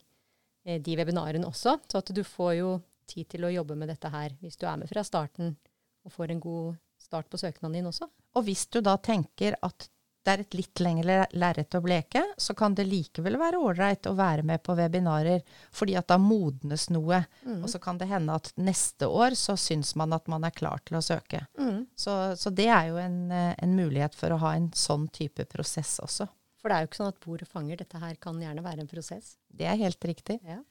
de 0.63 0.93
webinarene 0.95 1.43
også. 1.49 1.75
Så 1.91 1.99
at 1.99 2.11
du 2.15 2.21
får 2.23 2.53
jo 2.61 2.69
tid 3.11 3.27
til 3.33 3.43
å 3.43 3.51
jobbe 3.51 3.75
med 3.75 3.91
dette 3.91 4.07
her 4.07 4.31
hvis 4.39 4.55
du 4.55 4.63
er 4.69 4.77
med 4.79 4.87
fra 4.87 5.03
starten 5.03 5.57
og 6.07 6.13
får 6.15 6.31
en 6.31 6.39
god 6.43 6.77
start 7.03 7.27
på 7.27 7.39
søknaden 7.41 7.75
din 7.75 7.89
også. 7.89 8.07
Og 8.37 8.47
hvis 8.47 8.63
du 8.71 8.79
da 8.83 8.95
tenker 9.03 9.57
at 9.63 9.89
det 10.23 10.33
er 10.33 10.41
et 10.43 10.55
litt 10.55 10.79
lengre 10.83 11.17
lerret 11.35 11.75
å 11.75 11.81
bleke, 11.83 12.21
så 12.39 12.55
kan 12.55 12.75
det 12.77 12.85
likevel 12.87 13.35
være 13.39 13.59
ålreit 13.59 14.07
å 14.07 14.15
være 14.15 14.45
med 14.47 14.63
på 14.63 14.75
webinarer, 14.79 15.43
fordi 15.75 15.97
at 15.99 16.07
da 16.11 16.17
modnes 16.21 16.87
noe. 16.95 17.19
Mm. 17.43 17.59
Og 17.59 17.69
så 17.71 17.81
kan 17.83 17.99
det 17.99 18.07
hende 18.11 18.37
at 18.39 18.51
neste 18.55 19.09
år 19.11 19.35
så 19.39 19.57
syns 19.59 19.93
man 19.99 20.15
at 20.15 20.29
man 20.31 20.47
er 20.47 20.55
klar 20.55 20.79
til 20.87 20.99
å 20.99 21.03
søke. 21.03 21.43
Mm. 21.59 21.83
Så, 21.95 22.15
så, 22.39 22.53
det 22.55 22.69
er 22.71 22.93
jo 22.93 23.01
en, 23.01 23.19
en, 23.33 23.75
mulighet 23.75 24.15
for 24.15 24.31
å 24.31 24.39
ha 24.45 24.55
en 24.55 24.71
sånn 24.77 25.09
type 25.13 25.45
prosess 25.51 25.97
også. 26.03 26.29
For 26.61 26.71
det 26.71 26.75
er 26.77 26.85
jo 26.85 26.91
ikke 26.91 27.01
sånn 27.01 27.11
at 27.11 27.23
bordet 27.23 27.49
fanger. 27.49 27.81
Dette 27.83 27.99
her 27.99 28.15
kan 28.23 28.39
gjerne 28.39 28.63
være 28.63 28.85
en 28.85 28.91
prosess. 28.91 29.35
Det 29.51 29.67
er 29.67 29.81
helt 29.81 30.07
riktig. 30.07 30.39
Ja. 30.47 30.61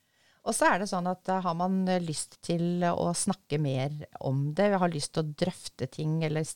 Og 0.42 0.56
så 0.56 0.72
er 0.72 0.82
det 0.82 0.90
sånn 0.90 1.06
at 1.06 1.28
uh, 1.30 1.40
har 1.44 1.54
man 1.54 1.84
lyst 2.02 2.40
til 2.42 2.82
å 2.88 3.12
snakke 3.14 3.60
mer 3.62 3.94
om 4.26 4.48
det, 4.56 4.72
har 4.74 4.90
lyst 4.90 5.14
til 5.14 5.22
å 5.22 5.34
drøfte 5.44 5.86
ting 5.92 6.20
eller 6.26 6.46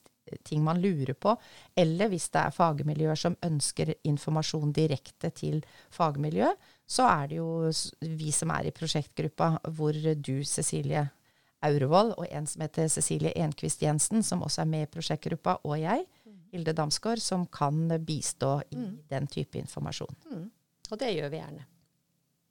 ting 0.43 0.65
man 0.65 0.81
lurer 0.83 1.15
på, 1.15 1.37
eller 1.79 2.11
hvis 2.11 2.29
det 2.35 2.41
er 2.43 2.55
fagmiljøer 2.55 3.19
som 3.21 3.37
ønsker 3.47 3.93
informasjon 4.11 4.73
direkte 4.75 5.31
til 5.31 5.61
fagmiljøet, 5.95 6.59
så 6.87 7.07
er 7.07 7.31
det 7.31 7.39
jo 7.39 7.71
vi 8.01 8.33
som 8.35 8.51
er 8.55 8.69
i 8.69 8.75
prosjektgruppa, 8.75 9.53
hvor 9.77 9.95
du, 9.95 10.35
Cecilie 10.47 11.05
Aurevold, 11.67 12.15
og 12.19 12.27
en 12.31 12.47
som 12.47 12.63
heter 12.67 12.91
Cecilie 12.93 13.35
Enquist 13.43 13.83
Jensen, 13.83 14.23
som 14.27 14.43
også 14.47 14.63
er 14.63 14.71
med 14.71 14.87
i 14.87 14.91
prosjektgruppa, 14.93 15.61
og 15.65 15.79
jeg, 15.81 16.07
Hilde 16.53 16.73
Damsgaard, 16.77 17.21
som 17.23 17.47
kan 17.53 17.89
bistå 18.07 18.61
i 18.71 18.79
mm. 18.79 18.93
den 19.11 19.27
type 19.31 19.59
informasjon. 19.59 20.15
Mm. 20.31 20.45
Og 20.91 21.01
det 21.01 21.11
gjør 21.17 21.33
vi 21.33 21.41
gjerne. 21.41 21.65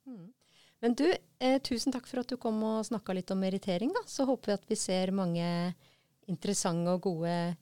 Mm. 0.06 0.26
Men 0.86 0.94
du, 0.94 1.06
eh, 1.42 1.58
tusen 1.66 1.90
takk 1.90 2.06
for 2.06 2.22
at 2.22 2.30
du 2.30 2.38
kom 2.38 2.62
og 2.62 2.84
snakka 2.86 3.18
litt 3.18 3.30
om 3.34 3.42
merittering. 3.42 3.90
Så 4.06 4.22
håper 4.28 4.52
vi 4.52 4.58
at 4.60 4.66
vi 4.70 4.78
ser 4.78 5.10
mange 5.10 5.46
interessante 6.30 6.94
og 6.94 7.02
gode 7.08 7.56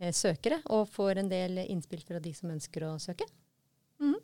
Eh, 0.00 0.12
søkere, 0.12 0.60
og 0.70 0.86
får 0.94 1.18
en 1.18 1.28
del 1.30 1.58
innspill 1.64 2.04
fra 2.06 2.20
de 2.22 2.30
som 2.30 2.50
ønsker 2.54 2.84
å 2.86 2.92
søke. 3.02 3.26
Mm. 3.98 4.14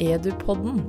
Edupodden 0.00 0.82